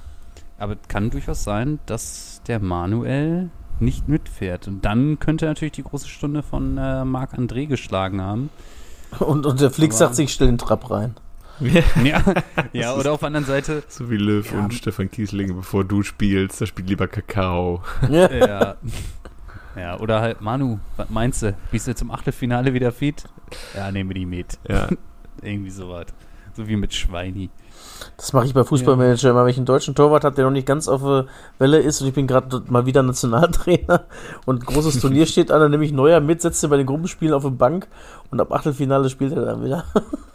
[0.57, 3.49] aber es kann durchaus sein, dass der Manuel
[3.81, 4.69] nicht mitfährt.
[4.69, 8.49] Und dann könnte er natürlich die große Stunde von äh, Marc André geschlagen haben.
[9.19, 11.15] Und, und der Flick Aber- sagt sich, stell den Trap rein.
[12.03, 12.21] ja,
[12.71, 14.59] ja oder auf der anderen Seite, So wie Löw Ja.
[14.59, 17.81] und Stefan Kiesling, bevor du spielst, da spielt lieber Kakao.
[18.09, 18.31] Ja.
[18.31, 18.75] ja.
[19.75, 21.55] Ja, oder halt, Manu, was meinst du?
[21.71, 23.23] Bist du zum Achtelfinale wieder fit?
[23.75, 24.57] Ja, nehmen wir die mit.
[24.67, 24.87] Ja,
[25.41, 26.07] Irgendwie sowas.
[26.55, 27.49] So wie mit Schweini.
[28.17, 30.67] Das mache ich bei Fußballmanager immer, wenn ich einen deutschen Torwart habe, der noch nicht
[30.67, 31.25] ganz auf der
[31.59, 34.05] Welle ist und ich bin gerade mal wieder Nationaltrainer
[34.45, 36.85] und ein großes Turnier steht an, dann nehme ich Neuer mit, setze ihn bei den
[36.85, 37.87] Gruppenspielen auf die Bank
[38.31, 39.85] und ab Achtelfinale spielt er dann wieder.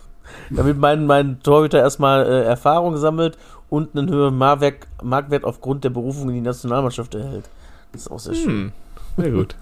[0.51, 3.37] Damit mein, mein Torhüter erstmal äh, Erfahrung sammelt
[3.69, 7.49] und einen höheren Markwert, Marktwert aufgrund der Berufung in die Nationalmannschaft erhält.
[7.93, 8.51] Das ist auch sehr schön.
[8.51, 8.73] hm,
[9.17, 9.57] sehr gut.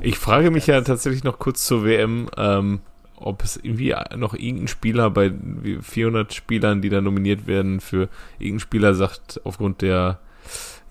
[0.00, 2.80] Ich frage mich ja tatsächlich noch kurz zur WM, ähm,
[3.22, 5.32] ob es irgendwie noch irgendein Spieler bei
[5.80, 8.08] 400 Spielern, die da nominiert werden, für
[8.38, 10.18] irgendeinen Spieler sagt, aufgrund der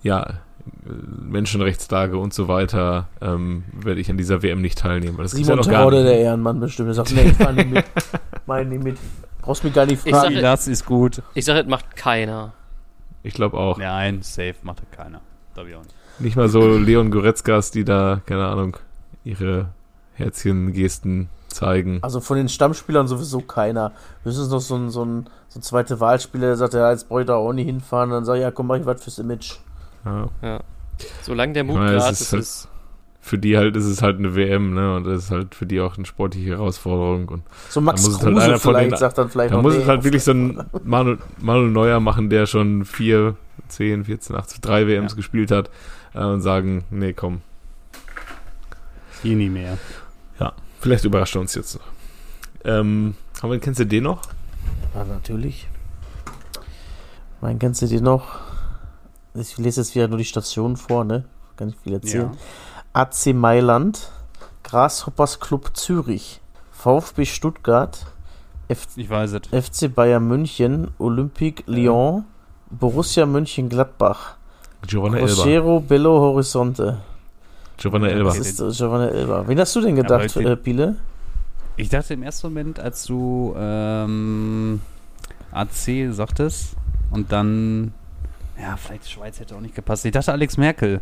[0.02, 0.40] ja,
[0.84, 5.16] Menschenrechtslage und so weiter, ähm, werde ich an dieser WM nicht teilnehmen.
[5.18, 6.08] Das Simon ja noch gar Terodde, nicht.
[6.12, 7.84] der Ehrenmann bestimmt, der sagt, nee, ich fahr nicht mit.
[8.46, 8.98] Mach nicht mit.
[9.40, 10.34] Brauchst mich gar nicht Ich fragen.
[10.34, 11.22] sag- Das ist gut.
[11.34, 12.52] Ich sage, das macht keiner.
[13.22, 13.78] Ich glaube auch.
[13.78, 15.20] Nein, safe macht das keiner.
[15.54, 15.94] Glaube ich auch nicht.
[16.18, 18.76] Nicht mal so Leon Goretzkas, die da, keine Ahnung,
[19.24, 19.68] ihre
[20.14, 21.98] Herzchen-Gesten zeigen.
[22.02, 23.92] Also von den Stammspielern sowieso keiner.
[24.24, 27.20] Höchstens noch so ein, so ein, so ein zweiter Wahlspieler, der sagt, ja, jetzt brauche
[27.22, 28.10] ich da auch nicht hinfahren.
[28.10, 29.54] Dann sag ich, ja, komm, mach ich was fürs Image.
[30.42, 30.60] Ja.
[31.22, 32.68] Solange der Mut Ja, gratis ist ist, halt-
[33.24, 34.96] Für die halt ist es halt eine WM, ne?
[34.96, 37.28] Und das ist halt für die auch eine sportliche Herausforderung.
[37.28, 39.62] Und So Max Da muss halt Kruse von vielleicht den- sagt dann vielleicht da noch,
[39.62, 40.66] muss nee, es halt wirklich so ein Fall.
[40.82, 43.36] Manu, Manu Neuer machen, der schon vier,
[43.68, 45.16] zehn, 14, 18, drei WMs Ja.
[45.16, 45.70] gespielt hat
[46.14, 47.42] äh, und sagen, nee, komm,
[49.22, 49.78] Hier nie mehr.
[50.82, 51.84] Vielleicht überrascht er uns jetzt noch.
[52.64, 54.20] Ähm, aber kennst du den noch?
[54.94, 55.68] Ja, natürlich.
[57.40, 58.40] Mein, kennst du die noch?
[59.34, 61.24] Ich lese jetzt wieder nur die Stationen vor, ne?
[61.56, 62.30] Kann ich viel erzählen.
[62.32, 63.02] Ja.
[63.02, 64.12] AC Mailand,
[64.62, 66.40] Grasshoppers Club Zürich,
[66.72, 68.06] VfB Stuttgart,
[68.68, 69.66] F Ich weiß es.
[69.70, 72.24] FC Bayern München, Olympique Lyon,
[72.70, 74.36] Borussia Mönchengladbach,
[74.86, 75.32] Giovanna Elba.
[75.32, 76.98] Rogero Bello Horizonte.
[77.82, 78.28] Giovanna Elba.
[78.30, 79.48] Das ist äh, Giovanna Elba.
[79.48, 80.96] Wen hast du denn gedacht, äh, Pile?
[81.76, 84.80] Ich dachte im ersten Moment, als du ähm,
[85.50, 86.76] AC sagtest
[87.10, 87.92] und dann,
[88.60, 90.04] ja, vielleicht Schweiz hätte auch nicht gepasst.
[90.04, 91.00] Ich dachte Alex Merkel.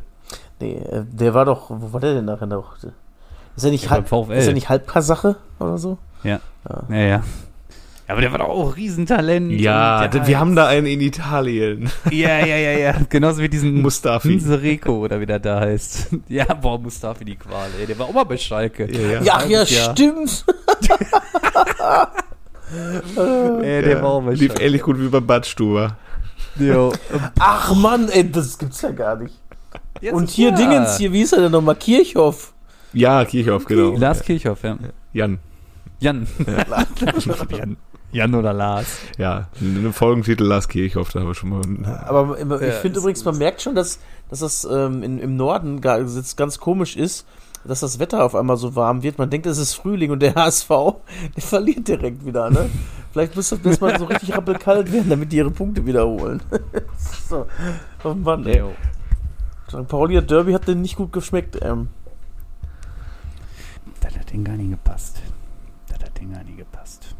[0.58, 2.76] Nee, äh, der war doch, wo war der denn nachher noch?
[2.76, 5.98] Ist er nicht, Ja, halb, ist er nicht halb Kasache oder so?
[6.22, 6.40] Ja,
[6.88, 6.96] ja.
[6.96, 7.22] Ja,
[8.12, 9.52] aber der war doch auch ein Riesentalent.
[9.61, 11.90] Ja, wir hat- haben da einen in Italien.
[12.11, 12.94] Ja, ja, ja, ja.
[13.08, 14.36] Genauso wie diesen Mustafi.
[14.36, 16.08] Nsereko oder wie der da heißt.
[16.28, 17.86] Ja, boah, Mustafi die Qual, ey.
[17.86, 18.88] Der war auch mal bei Schalke.
[18.90, 19.92] Ja, Ja, ach ja, Jahr.
[19.92, 20.44] stimmt.
[23.16, 24.62] Ey, der war auch bei Lief Schalke.
[24.64, 25.96] ähnlich gut wie bei Badstuber.
[26.58, 26.92] Jo.
[27.38, 29.34] Ach Mann, ey, das gibt's ja gar nicht.
[30.00, 30.56] Jetzt Und ist hier er.
[30.56, 31.74] Dingens, hier, wie hieß er denn nochmal?
[31.76, 32.52] Kirchhoff.
[32.92, 33.96] Ja, Kirchhoff, genau.
[33.96, 34.76] Lars Kirchhoff, ja.
[35.12, 35.38] Jan.
[36.00, 36.26] Jan.
[37.50, 37.76] Jan.
[38.12, 38.98] Jan oder Lars.
[39.18, 42.02] Ja, einen Folgentitel Lars Kirchhoff, da haben wir schon mal.
[42.06, 45.80] Aber ich Ja, finde übrigens, man merkt schon, dass, dass das ähm, in, im Norden
[45.80, 47.26] gar, jetzt ganz komisch ist,
[47.64, 49.18] dass das Wetter auf einmal so warm wird.
[49.18, 52.70] Man denkt, es ist Frühling und der HSV, der verliert direkt wieder, ne?
[53.12, 56.40] Vielleicht muss das erstmal so richtig rappelkalt werden, damit die ihre Punkte wiederholen.
[57.28, 57.46] so.
[58.04, 58.62] Oh Mann, ey.
[59.68, 59.86] St.
[59.88, 61.58] Pauli Derby hat den nicht gut geschmeckt.
[61.62, 61.88] Ähm.
[64.00, 65.22] Das hat den gar nicht gepasst.
[65.88, 67.14] Das hat den gar nicht gepasst.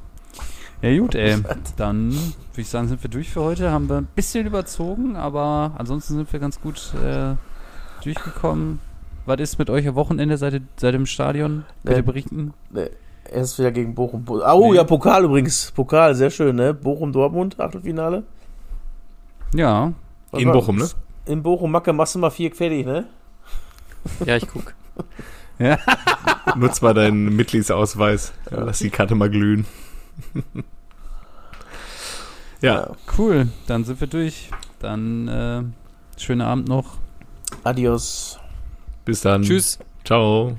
[0.83, 1.37] Ja gut, ey.
[1.76, 3.70] Dann würde ich sagen, sind wir durch für heute.
[3.70, 7.35] Haben wir ein bisschen überzogen, aber ansonsten sind wir ganz gut äh,
[8.03, 8.81] durchgekommen.
[9.26, 10.39] Was ist mit euch am Wochenende?
[10.39, 11.64] Seid ihr im Stadion?
[11.85, 12.03] Könnt ihr Nee.
[12.03, 12.55] berichten?
[12.74, 14.24] Er ist wieder gegen Bochum.
[14.24, 14.76] Bo- Oh Nee.
[14.78, 15.70] ja, Pokal übrigens.
[15.72, 16.72] Pokal, sehr schön, ne?
[16.72, 18.24] Bochum-Dortmund, Achtelfinale.
[19.55, 19.93] Ja.
[20.31, 20.89] Was In war- Bochum, ne?
[21.26, 23.05] In Bochum, Macke, machst du mal vier fertig, ne?
[24.24, 24.74] ja, ich guck.
[26.57, 28.33] Nutz mal deinen Mitgliedsausweis.
[28.51, 29.66] Ja, lass die Karte mal glühen.
[32.61, 33.49] ja, Cool.
[33.66, 34.51] Dann sind wir durch.
[34.79, 35.62] Dann äh,
[36.21, 36.99] schönen Abend noch.
[37.64, 38.39] Adios.
[39.05, 39.43] bis dann.
[39.43, 39.79] Tschüss.
[40.05, 40.57] Ciao.